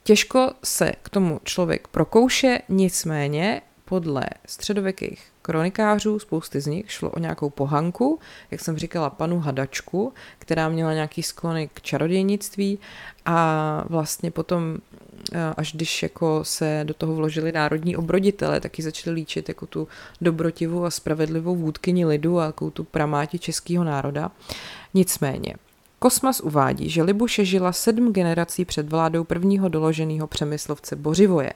těžko 0.05 0.51
se 0.65 0.93
k 1.03 1.09
tomu 1.09 1.41
člověk 1.45 1.89
prokouše, 1.89 2.61
nicméně 2.69 3.63
podle 3.85 4.25
středověkých 4.47 5.23
kronikářů, 5.43 6.19
spousty 6.19 6.61
z 6.61 6.67
nich, 6.67 6.93
šlo 6.93 7.11
o 7.11 7.19
nějakou 7.19 7.51
pohanku, 7.51 8.19
jak 8.51 8.61
jsem 8.61 8.79
říkala, 8.79 9.11
panu 9.11 9.41
Hadačku, 9.41 10.13
která 10.39 10.69
měla 10.69 10.95
nějaký 10.95 11.23
sklony 11.23 11.71
k 11.75 11.83
čarodějnictví 11.83 12.79
a 13.27 13.85
vlastně 13.89 14.31
potom 14.31 14.79
až 15.57 15.73
když 15.73 16.03
jako 16.03 16.45
se 16.45 16.81
do 16.85 16.95
toho 16.95 17.15
vložili 17.15 17.53
národní 17.53 17.97
obroditele, 17.97 18.61
taky 18.61 18.83
začali 18.83 19.15
líčit 19.15 19.49
jako 19.49 19.67
tu 19.67 19.89
dobrotivou 20.21 20.85
a 20.85 20.91
spravedlivou 20.91 21.57
vůdkyni 21.57 22.05
lidu 22.05 22.41
a 22.41 22.45
jako 22.45 22.71
tu 22.71 22.85
pramáti 22.85 23.39
českého 23.39 23.85
národa. 23.85 24.31
Nicméně, 24.95 25.55
Kosmas 26.05 26.41
uvádí, 26.41 26.91
že 26.91 27.03
Libuše 27.03 27.45
žila 27.45 27.73
sedm 27.73 28.13
generací 28.13 28.65
před 28.65 28.89
vládou 28.89 29.25
prvního 29.25 29.69
doloženého 29.69 30.27
přemyslovce 30.27 30.97
Bořivoje. 30.97 31.53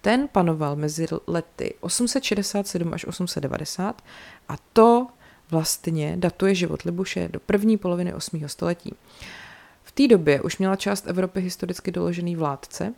Ten 0.00 0.28
panoval 0.32 0.76
mezi 0.76 1.06
lety 1.26 1.74
867 1.80 2.94
až 2.94 3.04
890 3.04 4.02
a 4.48 4.54
to 4.72 5.06
vlastně 5.50 6.14
datuje 6.16 6.54
život 6.54 6.82
Libuše 6.82 7.28
do 7.28 7.40
první 7.40 7.76
poloviny 7.76 8.14
8. 8.14 8.48
století. 8.48 8.94
V 9.82 9.92
té 9.92 10.08
době 10.08 10.40
už 10.40 10.58
měla 10.58 10.76
část 10.76 11.06
Evropy 11.06 11.40
historicky 11.40 11.90
doložený 11.90 12.36
vládce 12.36 12.94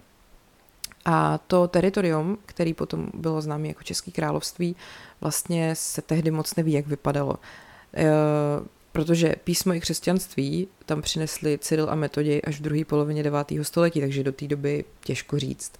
a 1.05 1.38
to 1.38 1.69
teritorium, 1.69 2.38
který 2.47 2.75
potom 2.75 3.09
bylo 3.14 3.40
známé 3.40 3.69
jako 3.69 3.83
České 3.83 4.11
království, 4.11 4.77
vlastně 5.21 5.75
se 5.75 6.03
tehdy 6.03 6.31
moc 6.31 6.57
neví, 6.57 6.73
jak 6.73 6.87
vypadalo. 6.87 7.35
Protože 8.95 9.35
písmo 9.45 9.75
i 9.75 9.81
křesťanství 9.81 10.69
tam 10.87 11.03
přinesli 11.03 11.59
Cyril 11.59 11.91
a 11.91 11.95
Metodě 11.95 12.41
až 12.41 12.59
v 12.59 12.63
druhé 12.63 12.85
polovině 12.85 13.23
9. 13.23 13.53
století, 13.63 14.01
takže 14.01 14.23
do 14.23 14.33
té 14.33 14.47
doby 14.47 14.85
těžko 15.05 15.39
říct. 15.39 15.73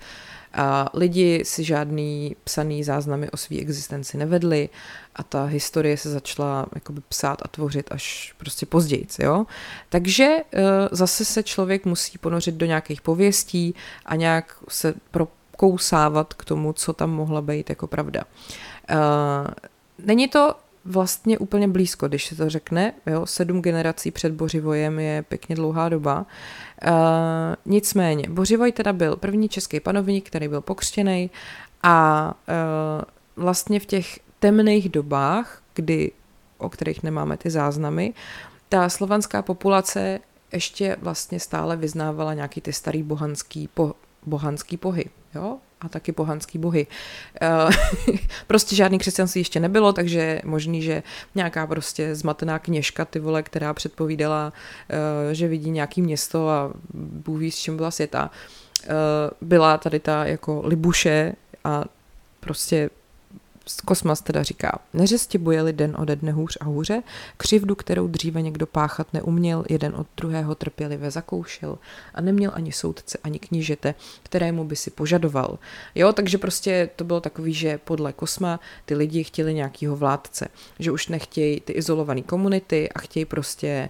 A 0.55 0.90
lidi 0.94 1.44
si 1.44 1.64
žádný 1.64 2.37
psaný 2.44 2.85
záznamy 2.85 3.31
o 3.31 3.37
své 3.37 3.57
existenci 3.57 4.16
nevedli 4.16 4.68
a 5.16 5.22
ta 5.22 5.44
historie 5.44 5.96
se 5.96 6.11
začala 6.11 6.66
jakoby 6.74 7.00
psát 7.09 7.38
a 7.42 7.48
tvořit 7.48 7.92
až 7.92 8.35
prostě 8.38 8.66
později. 8.66 9.07
Jo? 9.18 9.46
Takže 9.88 10.37
uh, 10.37 10.61
zase 10.90 11.24
se 11.24 11.42
člověk 11.42 11.87
musí 11.87 12.18
ponořit 12.18 12.55
do 12.55 12.66
nějakých 12.66 13.00
pověstí 13.00 13.74
a 14.07 14.16
nějak 14.16 14.59
se 14.68 14.94
prokousávat 15.11 16.35
k 16.35 16.44
tomu, 16.44 16.72
co 16.72 16.92
tam 16.92 17.11
mohla 17.11 17.42
být 17.42 17.70
jako 17.70 17.87
pravda. 17.87 18.24
Uh, 18.90 18.96
není 19.98 20.29
to 20.29 20.55
vlastně 20.84 21.38
úplně 21.38 21.68
blízko, 21.68 22.08
když 22.08 22.26
se 22.26 22.36
to 22.36 22.50
řekne. 22.50 22.92
Jo? 23.06 23.26
Sedm 23.26 23.62
generací 23.62 24.10
před 24.10 24.32
Bořivojem 24.32 24.98
je 24.98 25.22
pěkně 25.22 25.56
dlouhá 25.56 25.88
doba. 25.88 26.26
Uh, 26.86 26.94
nicméně, 27.66 28.28
Bořivoj 28.28 28.72
teda 28.72 28.92
byl 28.92 29.16
první 29.16 29.48
český 29.48 29.80
panovník, 29.80 30.26
který 30.26 30.48
byl 30.48 30.60
pokřtěný 30.60 31.30
a 31.82 32.34
uh, 32.48 33.44
vlastně 33.44 33.80
v 33.80 33.86
těch 33.86 34.20
temných 34.38 34.88
dobách, 34.88 35.62
kdy, 35.74 36.12
o 36.58 36.68
kterých 36.68 37.02
nemáme 37.02 37.36
ty 37.36 37.50
záznamy, 37.50 38.14
ta 38.68 38.88
slovanská 38.88 39.42
populace 39.42 40.20
ještě 40.52 40.96
vlastně 41.00 41.40
stále 41.40 41.76
vyznávala 41.76 42.34
nějaký 42.34 42.60
ty 42.60 42.72
starý 42.72 43.02
bohanský, 43.02 43.68
po, 43.74 43.94
bohanský 44.26 44.76
pohy. 44.76 45.04
Jo? 45.34 45.58
a 45.84 45.88
taky 45.88 46.12
pohanský 46.12 46.58
bohy. 46.58 46.87
Eh, 47.40 47.48
prostě 48.46 48.76
žádný 48.76 48.98
křesťanství 48.98 49.40
ještě 49.40 49.60
nebylo, 49.60 49.92
takže 49.92 50.40
možný, 50.44 50.82
že 50.82 51.02
nějaká 51.34 51.66
prostě 51.66 52.14
zmatená 52.14 52.58
kněžka, 52.58 53.04
ty 53.04 53.18
vole, 53.18 53.42
která 53.42 53.74
předpovídala, 53.74 54.52
eh, 55.30 55.34
že 55.34 55.48
vidí 55.48 55.70
nějaký 55.70 56.02
město 56.02 56.48
a 56.48 56.72
Bůh 56.94 57.40
ví, 57.40 57.50
s 57.50 57.58
čím 57.58 57.76
byla 57.76 57.90
světa, 57.90 58.30
eh, 58.84 58.88
byla 59.40 59.78
tady 59.78 60.00
ta 60.00 60.24
jako 60.24 60.62
libuše 60.64 61.32
a 61.64 61.84
prostě 62.40 62.90
Kosmas 63.85 64.20
teda 64.20 64.42
říká, 64.42 64.79
neřesti 64.92 65.38
bojeli 65.38 65.72
den 65.72 65.96
ode 65.98 66.16
dne 66.16 66.33
hůř 66.33 66.59
a 66.61 66.64
hůře, 66.64 67.03
křivdu, 67.37 67.74
kterou 67.74 68.07
dříve 68.07 68.42
někdo 68.42 68.66
páchat 68.66 69.07
neuměl, 69.12 69.64
jeden 69.68 69.94
od 69.96 70.07
druhého 70.16 70.55
trpělivě 70.55 71.11
zakoušel 71.11 71.79
a 72.14 72.20
neměl 72.20 72.50
ani 72.55 72.72
soudce, 72.72 73.18
ani 73.24 73.38
knížete, 73.38 73.94
kterému 74.22 74.64
by 74.64 74.77
si 74.77 74.90
požadoval. 74.90 75.59
Jo, 75.94 76.12
takže 76.12 76.38
prostě 76.38 76.90
to 76.96 77.05
bylo 77.05 77.20
takový, 77.20 77.55
že 77.55 77.79
podle 77.79 78.12
Kosma 78.12 78.61
ty 78.85 78.94
lidi 78.94 79.24
chtěli 79.24 79.55
nějakýho 79.55 79.96
vládce, 79.96 80.48
že 80.79 80.90
už 80.90 81.09
nechtějí 81.09 81.61
ty 81.61 81.72
izolované 81.72 82.22
komunity 82.22 82.88
a 82.92 82.98
chtějí 82.98 83.24
prostě 83.24 83.88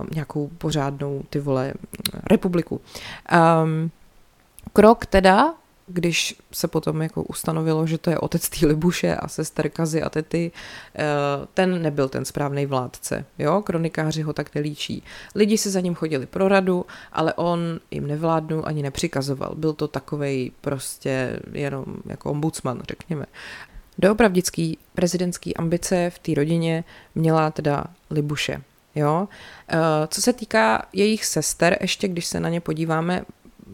uh, 0.00 0.06
nějakou 0.14 0.48
pořádnou 0.58 1.22
ty 1.30 1.40
vole 1.40 1.74
republiku. 2.30 2.80
Um, 3.62 3.90
krok 4.72 5.06
teda 5.06 5.54
když 5.86 6.34
se 6.52 6.68
potom 6.68 7.02
jako 7.02 7.22
ustanovilo, 7.22 7.86
že 7.86 7.98
to 7.98 8.10
je 8.10 8.18
otec 8.18 8.48
té 8.48 8.66
Libuše 8.66 9.16
a 9.16 9.28
sester 9.28 9.68
Kazy 9.68 10.02
a 10.02 10.10
tety, 10.10 10.52
eh, 10.94 11.02
ten 11.54 11.82
nebyl 11.82 12.08
ten 12.08 12.24
správný 12.24 12.66
vládce. 12.66 13.24
Jo? 13.38 13.62
Kronikáři 13.62 14.22
ho 14.22 14.32
tak 14.32 14.54
nelíčí. 14.54 15.02
Lidi 15.34 15.58
si 15.58 15.70
za 15.70 15.80
ním 15.80 15.94
chodili 15.94 16.26
pro 16.26 16.48
radu, 16.48 16.86
ale 17.12 17.34
on 17.34 17.80
jim 17.90 18.06
nevládnul 18.06 18.62
ani 18.66 18.82
nepřikazoval. 18.82 19.54
Byl 19.54 19.72
to 19.72 19.88
takovej 19.88 20.52
prostě 20.60 21.40
jenom 21.52 21.84
jako 22.06 22.30
ombudsman, 22.30 22.82
řekněme. 22.88 23.26
Doopravdický 23.98 24.78
prezidentský 24.94 25.56
ambice 25.56 26.10
v 26.10 26.18
té 26.18 26.34
rodině 26.34 26.84
měla 27.14 27.50
teda 27.50 27.84
Libuše. 28.10 28.62
Jo? 28.94 29.28
Eh, 29.68 29.78
co 30.08 30.22
se 30.22 30.32
týká 30.32 30.86
jejich 30.92 31.24
sester, 31.24 31.78
ještě 31.80 32.08
když 32.08 32.26
se 32.26 32.40
na 32.40 32.48
ně 32.48 32.60
podíváme 32.60 33.24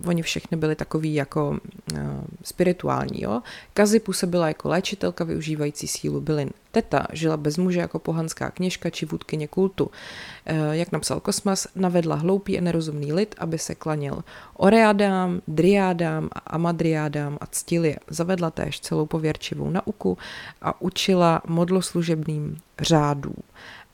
oni 0.06 0.22
všechny 0.22 0.56
byli 0.56 0.74
takový 0.74 1.14
jako 1.14 1.58
spirituální. 2.44 3.22
Jo? 3.22 3.42
Kazy 3.74 4.00
působila 4.00 4.48
jako 4.48 4.68
léčitelka 4.68 5.24
využívající 5.24 5.88
sílu 5.88 6.20
bylin. 6.20 6.50
Teta 6.72 7.06
žila 7.12 7.36
bez 7.36 7.58
muže 7.58 7.80
jako 7.80 7.98
pohanská 7.98 8.50
kněžka 8.50 8.90
či 8.90 9.06
vůdkyně 9.06 9.48
kultu. 9.48 9.84
Uh, 9.84 9.90
jak 10.72 10.92
napsal 10.92 11.20
Kosmas, 11.20 11.66
navedla 11.74 12.16
hloupý 12.16 12.58
a 12.58 12.60
nerozumný 12.60 13.12
lid, 13.12 13.34
aby 13.38 13.58
se 13.58 13.74
klanil 13.74 14.24
oreádám, 14.56 15.40
driádám 15.48 16.28
a 16.32 16.38
amadriádám 16.38 17.38
a 17.40 17.46
ctil 17.46 17.84
je. 17.84 17.96
Zavedla 18.08 18.50
též 18.50 18.80
celou 18.80 19.06
pověrčivou 19.06 19.70
nauku 19.70 20.18
a 20.62 20.80
učila 20.80 21.42
modloslužebným 21.46 22.56
řádům. 22.80 23.36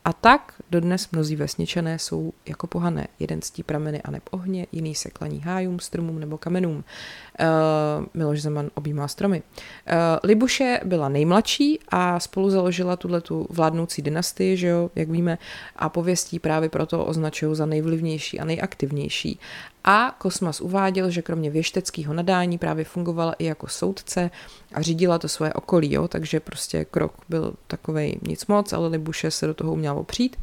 A 0.08 0.12
tak 0.12 0.54
dodnes 0.70 1.10
mnozí 1.10 1.36
vesničané 1.36 1.98
jsou 1.98 2.32
jako 2.46 2.66
pohané. 2.66 3.08
Jeden 3.18 3.42
ctí 3.42 3.62
prameny 3.62 4.02
a 4.02 4.10
neb 4.10 4.22
ohně, 4.30 4.66
jiný 4.72 4.94
se 4.94 5.10
klaní 5.10 5.40
hájům, 5.40 5.80
stromům 5.80 6.20
nebo 6.20 6.38
kamenům. 6.38 6.76
Uh, 6.76 8.06
Miloš 8.14 8.42
Zeman 8.42 8.70
objímá 8.74 9.08
stromy. 9.08 9.42
Uh, 9.42 9.94
Libuše 10.24 10.80
byla 10.84 11.08
nejmladší 11.08 11.80
a 11.88 12.20
spolu 12.20 12.50
založila 12.50 12.96
tuhle 12.96 13.20
tu 13.20 13.46
vládnoucí 13.50 14.02
dynastii, 14.02 14.56
že 14.56 14.66
jo, 14.66 14.90
jak 14.94 15.10
víme, 15.10 15.38
a 15.76 15.88
pověstí 15.88 16.38
právě 16.38 16.68
proto 16.68 17.04
označují 17.04 17.56
za 17.56 17.66
nejvlivnější 17.66 18.40
a 18.40 18.44
nejaktivnější. 18.44 19.38
A 19.84 20.14
Kosmas 20.18 20.60
uváděl, 20.60 21.10
že 21.10 21.22
kromě 21.22 21.50
věšteckého 21.50 22.14
nadání 22.14 22.58
právě 22.58 22.84
fungovala 22.84 23.32
i 23.32 23.44
jako 23.44 23.68
soudce 23.68 24.30
a 24.74 24.82
řídila 24.82 25.18
to 25.18 25.28
svoje 25.28 25.52
okolí, 25.52 25.92
jo? 25.92 26.08
takže 26.08 26.40
prostě 26.40 26.84
krok 26.84 27.12
byl 27.28 27.54
takovej 27.66 28.18
nic 28.28 28.46
moc, 28.46 28.72
ale 28.72 28.88
Libuše 28.88 29.30
se 29.30 29.46
do 29.46 29.54
toho 29.54 29.72
uměla 29.72 29.94
opřít. 30.00 30.36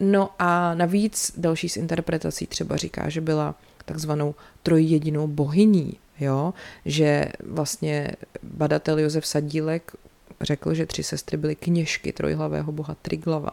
No 0.00 0.30
a 0.38 0.74
navíc 0.74 1.32
další 1.36 1.68
z 1.68 1.76
interpretací 1.76 2.46
třeba 2.46 2.76
říká, 2.76 3.08
že 3.08 3.20
byla 3.20 3.54
takzvanou 3.84 4.34
trojjedinou 4.62 5.26
bohyní, 5.26 5.96
jo? 6.20 6.54
že 6.84 7.24
vlastně 7.44 8.10
badatel 8.42 8.98
Josef 8.98 9.26
Sadílek 9.26 9.92
řekl, 10.40 10.74
že 10.74 10.86
tři 10.86 11.02
sestry 11.02 11.36
byly 11.36 11.56
kněžky 11.56 12.12
trojhlavého 12.12 12.72
boha 12.72 12.96
Triglava. 13.02 13.50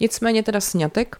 Nicméně 0.00 0.42
teda 0.42 0.60
snětek 0.60 1.16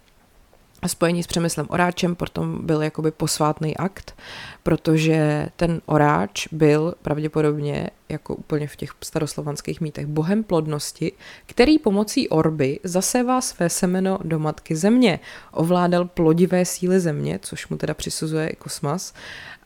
spojení 0.87 1.23
s 1.23 1.27
Přemyslem 1.27 1.67
Oráčem 1.71 2.15
potom 2.15 2.67
byl 2.67 2.83
jakoby 2.83 3.11
posvátný 3.11 3.77
akt, 3.77 4.15
protože 4.63 5.49
ten 5.57 5.81
Oráč 5.87 6.49
byl 6.53 6.95
pravděpodobně, 7.03 7.91
jako 8.09 8.35
úplně 8.35 8.69
v 8.69 8.77
těch 8.77 8.91
staroslovanských 9.05 9.81
mýtech, 9.81 10.07
bohem 10.07 10.45
plodnosti, 10.45 11.13
který 11.47 11.79
pomocí 11.79 12.29
orby 12.29 12.81
zasévá 12.85 13.41
své 13.41 13.71
semeno 13.71 14.19
do 14.25 14.39
matky 14.39 14.77
země. 14.77 15.21
Ovládal 15.53 16.05
plodivé 16.05 16.65
síly 16.65 17.01
země, 17.01 17.39
což 17.43 17.69
mu 17.69 17.77
teda 17.77 17.95
přisuzuje 17.95 18.49
i 18.49 18.57
kosmas. 18.57 19.15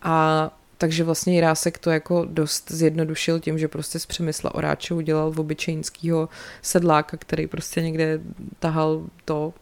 A 0.03 0.51
takže 0.79 1.05
vlastně 1.05 1.35
Jirásek 1.35 1.79
to 1.79 1.91
jako 1.91 2.25
dost 2.29 2.71
zjednodušil 2.71 3.41
tím, 3.41 3.59
že 3.59 3.69
prostě 3.69 3.99
z 3.99 4.07
Přemysla 4.07 4.55
Oráče 4.55 4.95
udělal 4.95 5.31
v 5.31 5.41
obyčejnského 5.41 6.29
sedláka, 6.63 7.17
který 7.17 7.47
prostě 7.47 7.83
někde 7.83 8.21
tahal 8.59 9.03
to 9.25 9.55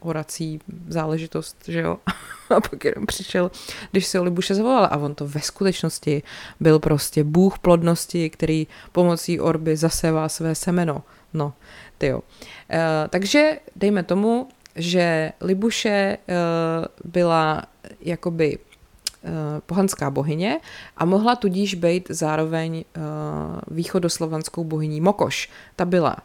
horací 0.00 0.60
záležitost, 0.88 1.56
že 1.68 1.80
jo. 1.80 1.98
A 2.56 2.60
pak 2.60 2.84
jenom 2.84 3.06
přišel, 3.06 3.50
když 3.90 4.06
se 4.06 4.20
Libuše 4.20 4.54
zavolal 4.54 4.84
a 4.84 4.96
on 4.96 5.14
to 5.14 5.26
ve 5.26 5.40
skutečnosti 5.40 6.22
byl 6.60 6.78
prostě 6.78 7.24
bůh 7.24 7.58
plodnosti, 7.58 8.30
který 8.30 8.66
pomocí 8.92 9.40
orby 9.40 9.76
zasevá 9.76 10.28
své 10.28 10.54
semeno. 10.54 11.02
No, 11.34 11.52
ty 11.98 12.06
jo. 12.06 12.20
E, 12.70 13.08
takže 13.08 13.58
dejme 13.76 14.02
tomu, 14.02 14.48
že 14.76 15.32
Libuše 15.40 15.88
e, 15.88 16.18
byla 17.04 17.62
jakoby 18.00 18.58
pohanská 19.66 20.10
bohyně 20.10 20.60
a 20.96 21.04
mohla 21.04 21.36
tudíž 21.36 21.74
být 21.74 22.06
zároveň 22.08 22.84
východoslovanskou 23.70 24.64
bohyní 24.64 25.00
Mokoš. 25.00 25.50
Ta 25.76 25.84
byla 25.84 26.16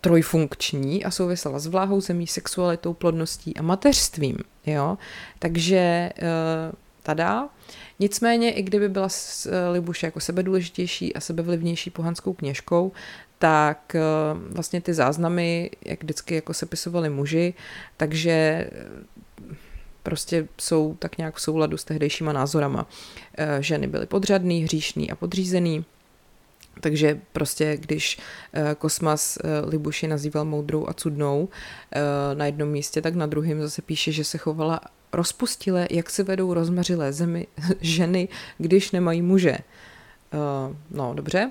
trojfunkční 0.00 1.04
a 1.04 1.10
souvisela 1.10 1.58
s 1.58 1.66
vláhou 1.66 2.00
zemí, 2.00 2.26
sexualitou, 2.26 2.94
plodností 2.94 3.56
a 3.56 3.62
mateřstvím. 3.62 4.36
Jo? 4.66 4.98
Takže 5.38 6.10
tada. 7.02 7.48
Nicméně, 8.00 8.52
i 8.52 8.62
kdyby 8.62 8.88
byla 8.88 9.08
Libuše 9.72 10.06
jako 10.06 10.20
sebedůležitější 10.20 11.14
a 11.14 11.20
sebevlivnější 11.20 11.90
pohanskou 11.90 12.32
kněžkou, 12.32 12.92
tak 13.38 13.96
vlastně 14.50 14.80
ty 14.80 14.94
záznamy, 14.94 15.70
jak 15.84 16.02
vždycky 16.02 16.34
jako 16.34 16.54
sepisovali 16.54 17.10
muži, 17.10 17.54
takže 17.96 18.66
prostě 20.04 20.48
jsou 20.60 20.96
tak 20.98 21.18
nějak 21.18 21.36
v 21.36 21.40
souladu 21.40 21.76
s 21.76 21.84
tehdejšíma 21.84 22.32
názorama. 22.32 22.86
Eh, 23.38 23.56
ženy 23.60 23.86
byly 23.86 24.06
podřadný, 24.06 24.64
hříšný 24.64 25.10
a 25.10 25.14
podřízený, 25.14 25.84
takže 26.80 27.20
prostě, 27.32 27.76
když 27.76 28.18
eh, 28.52 28.74
Kosmas 28.78 29.36
eh, 29.36 29.66
Libuši 29.66 30.08
nazýval 30.08 30.44
moudrou 30.44 30.88
a 30.88 30.94
cudnou 30.94 31.48
na 32.34 32.46
jednom 32.46 32.68
místě, 32.68 33.02
tak 33.02 33.14
na 33.14 33.26
druhém 33.26 33.62
zase 33.62 33.82
píše, 33.82 34.12
že 34.12 34.24
se 34.24 34.38
chovala 34.38 34.80
rozpustile, 35.12 35.88
jak 35.90 36.10
se 36.10 36.22
vedou 36.22 36.54
rozmařilé 36.54 37.12
zemi 37.12 37.46
ženy, 37.80 38.28
když 38.58 38.90
nemají 38.90 39.22
muže. 39.22 39.58
No, 40.90 41.14
dobře. 41.14 41.50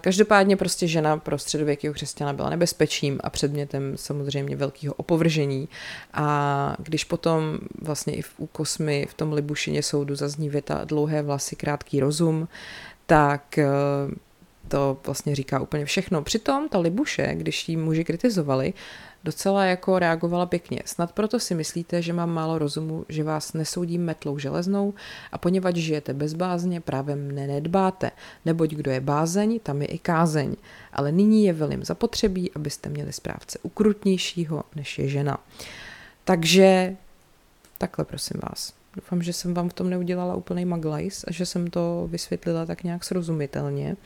Každopádně 0.00 0.56
prostě 0.56 0.88
žena 0.88 1.16
pro 1.16 1.38
středověkého 1.38 1.94
křesťana 1.94 2.32
byla 2.32 2.50
nebezpečím 2.50 3.20
a 3.24 3.30
předmětem 3.30 3.92
samozřejmě 3.96 4.56
velkého 4.56 4.94
opovržení. 4.94 5.68
A 6.12 6.76
když 6.78 7.04
potom 7.04 7.58
vlastně 7.82 8.16
i 8.16 8.22
u 8.38 8.46
Kosmy 8.46 9.06
v 9.10 9.14
tom 9.14 9.32
Libušině 9.32 9.82
soudu 9.82 10.14
zazní 10.14 10.48
věta 10.48 10.84
dlouhé 10.84 11.22
vlasy, 11.22 11.56
krátký 11.56 12.00
rozum, 12.00 12.48
tak 13.06 13.58
to 14.70 14.98
vlastně 15.06 15.34
říká 15.34 15.60
úplně 15.60 15.84
všechno. 15.84 16.22
Přitom 16.22 16.68
ta 16.68 16.78
Libuše, 16.78 17.34
když 17.34 17.68
jí 17.68 17.76
muži 17.76 18.04
kritizovali, 18.04 18.74
docela 19.24 19.64
jako 19.64 19.98
reagovala 19.98 20.46
pěkně. 20.46 20.80
Snad 20.84 21.12
proto 21.12 21.40
si 21.40 21.54
myslíte, 21.54 22.02
že 22.02 22.12
mám 22.12 22.30
málo 22.30 22.58
rozumu, 22.58 23.04
že 23.08 23.24
vás 23.24 23.52
nesoudím 23.52 24.04
metlou 24.04 24.38
železnou 24.38 24.94
a 25.32 25.38
poněvadž 25.38 25.76
žijete 25.76 26.14
bezbázně, 26.14 26.80
právě 26.80 27.16
mne 27.16 27.46
nedbáte, 27.46 28.10
neboť 28.44 28.70
kdo 28.70 28.90
je 28.90 29.00
bázeň, 29.00 29.60
tam 29.62 29.82
je 29.82 29.88
i 29.88 29.98
kázeň. 29.98 30.56
Ale 30.92 31.12
nyní 31.12 31.44
je 31.44 31.52
velím 31.52 31.84
zapotřebí, 31.84 32.50
abyste 32.54 32.88
měli 32.88 33.12
správce 33.12 33.58
ukrutnějšího, 33.62 34.62
než 34.76 34.98
je 34.98 35.08
žena. 35.08 35.38
Takže 36.24 36.96
takhle 37.78 38.04
prosím 38.04 38.40
vás. 38.42 38.72
Doufám, 38.96 39.22
že 39.22 39.32
jsem 39.32 39.54
vám 39.54 39.68
v 39.68 39.72
tom 39.72 39.90
neudělala 39.90 40.34
úplný 40.34 40.64
maglajs 40.64 41.24
a 41.28 41.32
že 41.32 41.46
jsem 41.46 41.70
to 41.70 42.08
vysvětlila 42.10 42.66
tak 42.66 42.84
nějak 42.84 43.04
srozumitelně. 43.04 43.96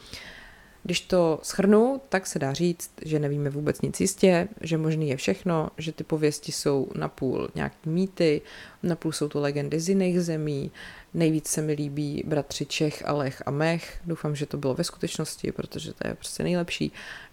Když 0.86 1.00
to 1.00 1.40
schrnu, 1.42 2.00
tak 2.08 2.26
se 2.26 2.38
dá 2.38 2.52
říct, 2.52 2.90
že 3.04 3.18
nevíme 3.18 3.50
vůbec 3.50 3.80
nic 3.80 4.00
jistě, 4.00 4.48
že 4.60 4.78
možný 4.78 5.08
je 5.08 5.16
všechno, 5.16 5.68
že 5.78 5.92
ty 5.92 6.04
pověsti 6.04 6.52
jsou 6.52 6.88
napůl 6.94 7.48
nějaký 7.54 7.88
mýty, 7.88 8.42
napůl 8.82 9.12
jsou 9.12 9.28
to 9.28 9.40
legendy 9.40 9.80
z 9.80 9.88
jiných 9.88 10.20
zemí. 10.20 10.70
Nejvíc 11.14 11.48
se 11.48 11.62
mi 11.62 11.72
líbí 11.72 12.22
bratři 12.26 12.66
Čech, 12.66 13.08
Alech 13.08 13.42
a 13.46 13.50
Mech. 13.50 14.00
Doufám, 14.06 14.36
že 14.36 14.46
to 14.46 14.56
bylo 14.56 14.74
ve 14.74 14.84
skutečnosti, 14.84 15.52
protože 15.52 15.92
to 15.92 16.08
je 16.08 16.14
prostě 16.14 16.42
nejlepší. 16.42 16.92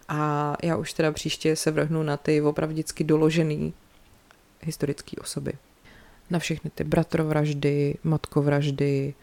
A 0.10 0.56
já 0.64 0.78
už 0.78 0.94
teda 0.94 1.12
příště 1.12 1.56
se 1.56 1.72
vrhnu 1.72 2.04
na 2.04 2.18
ty 2.18 2.42
opravdicky 2.42 3.04
doložený 3.04 3.74
historické 4.62 5.18
osoby. 5.22 5.54
Na 6.30 6.40
všechny 6.40 6.72
ty 6.76 6.84
bratrovraždy, 6.84 7.98
matkovraždy, 8.04 9.14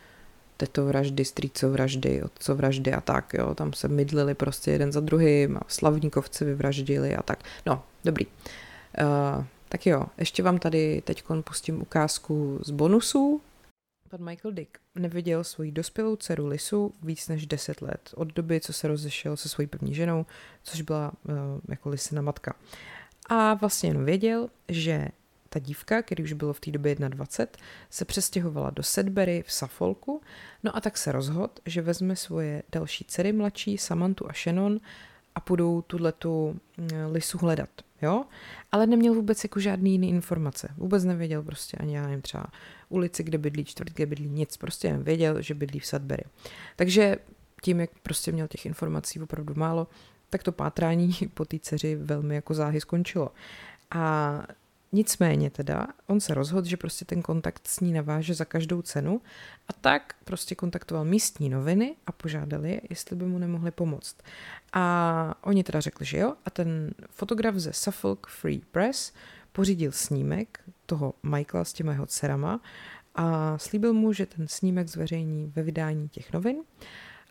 tetovraždy, 0.59 1.25
strýcovraždy, 1.25 2.23
otcovraždy 2.23 2.93
a 2.93 3.01
tak, 3.01 3.35
jo, 3.35 3.55
tam 3.55 3.73
se 3.73 3.89
mydlili 3.89 4.35
prostě 4.35 4.71
jeden 4.71 4.93
za 4.93 5.01
druhým 5.01 5.57
a 5.57 5.61
slavníkovci 5.69 6.45
vyvraždili 6.45 7.17
a 7.17 7.23
tak. 7.23 7.45
No, 7.67 7.83
dobrý. 8.05 8.27
Uh, 8.27 9.45
tak 9.69 9.87
jo, 9.87 10.07
ještě 10.19 10.43
vám 10.43 10.59
tady 10.59 11.03
teď 11.05 11.25
pustím 11.45 11.83
ukázku 11.83 12.61
z 12.65 12.71
bonusů. 12.71 13.41
Pan 14.09 14.25
Michael 14.25 14.53
Dick 14.53 14.79
neviděl 14.95 15.45
svoji 15.45 15.73
dospělou 15.73 16.17
dceru 16.17 16.47
Lisu 16.47 16.95
víc 17.03 17.29
než 17.29 17.47
10 17.47 17.83
let, 17.83 18.11
od 18.15 18.29
doby, 18.33 18.61
co 18.61 18.73
se 18.73 18.89
rozešel 18.89 19.37
se 19.37 19.49
svojí 19.49 19.67
první 19.67 19.95
ženou, 19.95 20.27
což 20.63 20.81
byla 20.81 21.13
uh, 21.29 21.35
jako 21.69 21.89
Lisina 21.89 22.23
matka. 22.23 22.55
A 23.29 23.55
vlastně 23.55 23.91
jenom 23.91 24.05
věděl, 24.05 24.49
že 24.69 25.09
ta 25.49 25.59
dívka, 25.59 26.03
který 26.03 26.25
už 26.25 26.33
bylo 26.33 26.53
v 26.53 26.61
té 26.61 26.71
době 26.71 26.95
21, 26.95 27.67
se 27.91 28.05
přestěhovala 28.05 28.71
do 28.71 28.83
Sedbury 28.83 29.45
v 29.47 29.53
Suffolku, 29.53 30.21
no 30.63 30.77
a 30.77 30.81
tak 30.81 30.99
se 30.99 31.13
rozhodl, 31.13 31.53
že 31.67 31.83
vezme 31.83 32.17
svoje 32.17 32.63
další 32.73 33.05
dcery 33.05 33.33
mladší, 33.33 33.79
Samantu 33.79 34.31
a 34.31 34.33
Shannon, 34.33 34.81
a 35.35 35.41
půjdou 35.41 35.83
tuhletu 35.83 36.61
mm, 36.77 36.89
lisu 37.11 37.39
hledat, 37.39 37.69
jo? 38.03 38.25
Ale 38.73 38.87
neměl 38.87 39.15
vůbec 39.15 39.45
jako 39.45 39.61
žádný 39.61 39.93
jiný 39.93 40.11
informace. 40.11 40.69
Vůbec 40.77 41.05
nevěděl 41.05 41.43
prostě 41.43 41.77
ani, 41.77 41.97
já 41.97 42.03
nevím, 42.03 42.23
třeba 42.23 42.47
ulici, 42.89 43.23
kde 43.23 43.39
bydlí, 43.39 43.65
čtvrt, 43.65 43.93
kde 43.93 44.07
bydlí, 44.07 44.29
nic. 44.29 44.57
Prostě 44.57 44.89
jen 44.89 45.03
věděl, 45.03 45.43
že 45.43 45.55
bydlí 45.55 45.81
v 45.81 45.87
Sudbury. 45.87 46.25
Takže 46.77 47.17
tím, 47.63 47.81
jak 47.81 47.91
prostě 48.03 48.33
měl 48.33 48.49
těch 48.49 48.67
informací 48.67 49.21
opravdu 49.21 49.55
málo, 49.57 49.87
tak 50.31 50.43
to 50.43 50.53
pátrání 50.53 51.13
po 51.35 51.45
té 51.45 51.59
dceři 51.59 51.95
velmi 51.97 52.35
jako 52.35 52.55
záhy 52.55 52.81
skončilo. 52.81 53.31
A 53.91 54.43
Nicméně 54.93 55.51
teda, 55.51 55.87
on 56.07 56.21
se 56.21 56.35
rozhodl, 56.35 56.69
že 56.69 56.77
prostě 56.77 57.05
ten 57.05 57.23
kontakt 57.23 57.69
s 57.69 57.81
ní 57.81 57.93
naváže 57.93 58.35
za 58.35 58.45
každou 58.45 58.83
cenu 58.83 59.21
a 59.69 59.73
tak 59.73 60.15
prostě 60.25 60.55
kontaktoval 60.55 61.05
místní 61.05 61.49
noviny 61.49 61.97
a 62.07 62.13
požádali 62.13 62.71
je, 62.71 62.81
jestli 62.91 63.17
by 63.17 63.25
mu 63.25 63.39
nemohli 63.39 63.71
pomoct. 63.71 64.17
A 64.73 65.35
oni 65.43 65.65
teda 65.65 65.81
řekli, 65.81 66.07
že 66.07 66.19
jo 66.19 66.35
a 66.45 66.51
ten 66.51 66.91
fotograf 67.11 67.55
ze 67.55 67.73
Suffolk 67.73 68.27
Free 68.27 68.63
Press 68.71 69.13
pořídil 69.53 69.93
snímek 69.93 70.61
toho 70.87 71.15
Michaela 71.23 71.65
s 71.65 71.73
těma 71.73 71.93
jeho 71.93 72.07
dcerama 72.07 72.61
a 73.15 73.59
slíbil 73.59 73.93
mu, 73.93 74.13
že 74.13 74.27
ten 74.27 74.49
snímek 74.49 74.89
zveřejní 74.89 75.53
ve 75.57 75.63
vydání 75.63 76.09
těch 76.09 76.33
novin, 76.33 76.57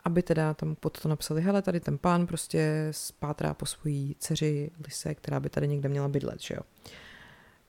aby 0.03 0.23
teda 0.23 0.53
tam 0.53 0.75
pod 0.75 1.01
to 1.01 1.09
napsali, 1.09 1.41
hele, 1.41 1.61
tady 1.61 1.79
ten 1.79 1.97
pán 1.97 2.27
prostě 2.27 2.87
spátrá 2.91 3.53
po 3.53 3.65
svojí 3.65 4.15
dceři 4.19 4.71
Lise, 4.85 5.15
která 5.15 5.39
by 5.39 5.49
tady 5.49 5.67
někde 5.67 5.89
měla 5.89 6.07
bydlet, 6.07 6.41
že 6.41 6.53
jo. 6.53 6.61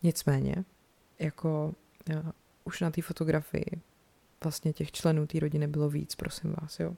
Nicméně, 0.02 0.64
jako 1.18 1.74
já, 2.08 2.32
už 2.64 2.80
na 2.80 2.90
té 2.90 3.02
fotografii 3.02 3.66
vlastně 4.44 4.72
těch 4.72 4.92
členů 4.92 5.26
té 5.26 5.40
rodiny 5.40 5.66
bylo 5.66 5.88
víc, 5.88 6.14
prosím 6.14 6.54
vás, 6.60 6.80
jo. 6.80 6.94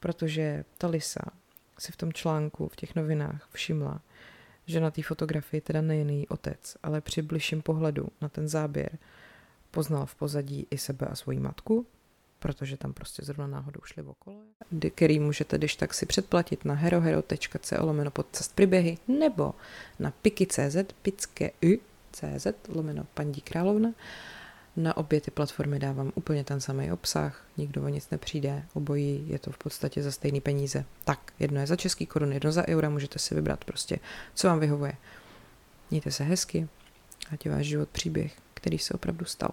Protože 0.00 0.64
ta 0.78 0.88
Lisa 0.88 1.20
si 1.78 1.92
v 1.92 1.96
tom 1.96 2.12
článku, 2.12 2.68
v 2.68 2.76
těch 2.76 2.94
novinách 2.94 3.48
všimla, 3.52 4.00
že 4.66 4.80
na 4.80 4.90
té 4.90 5.02
fotografii 5.02 5.60
teda 5.60 5.80
nejen 5.80 6.10
její 6.10 6.28
otec, 6.28 6.76
ale 6.82 7.00
při 7.00 7.22
bližším 7.22 7.62
pohledu 7.62 8.08
na 8.20 8.28
ten 8.28 8.48
záběr 8.48 8.98
poznal 9.70 10.06
v 10.06 10.14
pozadí 10.14 10.66
i 10.70 10.78
sebe 10.78 11.06
a 11.06 11.14
svoji 11.14 11.40
matku, 11.40 11.86
protože 12.38 12.76
tam 12.76 12.92
prostě 12.92 13.24
zrovna 13.24 13.46
náhodou 13.46 13.80
šli 13.84 14.02
okolo, 14.02 14.36
který 14.94 15.20
můžete 15.20 15.58
když 15.58 15.76
tak 15.76 15.94
si 15.94 16.06
předplatit 16.06 16.64
na 16.64 16.74
herohero.co 16.74 17.86
lomeno 17.86 18.10
podcast 18.10 18.54
příběhy 18.54 18.98
nebo 19.08 19.54
na 19.98 20.10
piky.cz 20.10 20.76
pické 21.02 21.50
cz 22.12 22.46
lomeno 22.68 23.06
paní 23.14 23.34
královna. 23.34 23.90
Na 24.76 24.96
obě 24.96 25.20
ty 25.20 25.30
platformy 25.30 25.78
dávám 25.78 26.12
úplně 26.14 26.44
ten 26.44 26.60
samý 26.60 26.92
obsah, 26.92 27.44
nikdo 27.56 27.82
o 27.82 27.88
nic 27.88 28.10
nepřijde, 28.10 28.62
obojí 28.74 29.24
je 29.28 29.38
to 29.38 29.50
v 29.50 29.58
podstatě 29.58 30.02
za 30.02 30.10
stejný 30.10 30.40
peníze. 30.40 30.84
Tak, 31.04 31.32
jedno 31.38 31.60
je 31.60 31.66
za 31.66 31.76
český 31.76 32.06
korun, 32.06 32.32
jedno 32.32 32.52
za 32.52 32.68
eura, 32.68 32.90
můžete 32.90 33.18
si 33.18 33.34
vybrat 33.34 33.64
prostě, 33.64 33.98
co 34.34 34.48
vám 34.48 34.60
vyhovuje. 34.60 34.92
Mějte 35.90 36.10
se 36.10 36.24
hezky, 36.24 36.68
ať 37.32 37.44
je 37.44 37.52
váš 37.52 37.66
život 37.66 37.88
příběh, 37.88 38.32
který 38.54 38.78
se 38.78 38.94
opravdu 38.94 39.24
stal. 39.24 39.50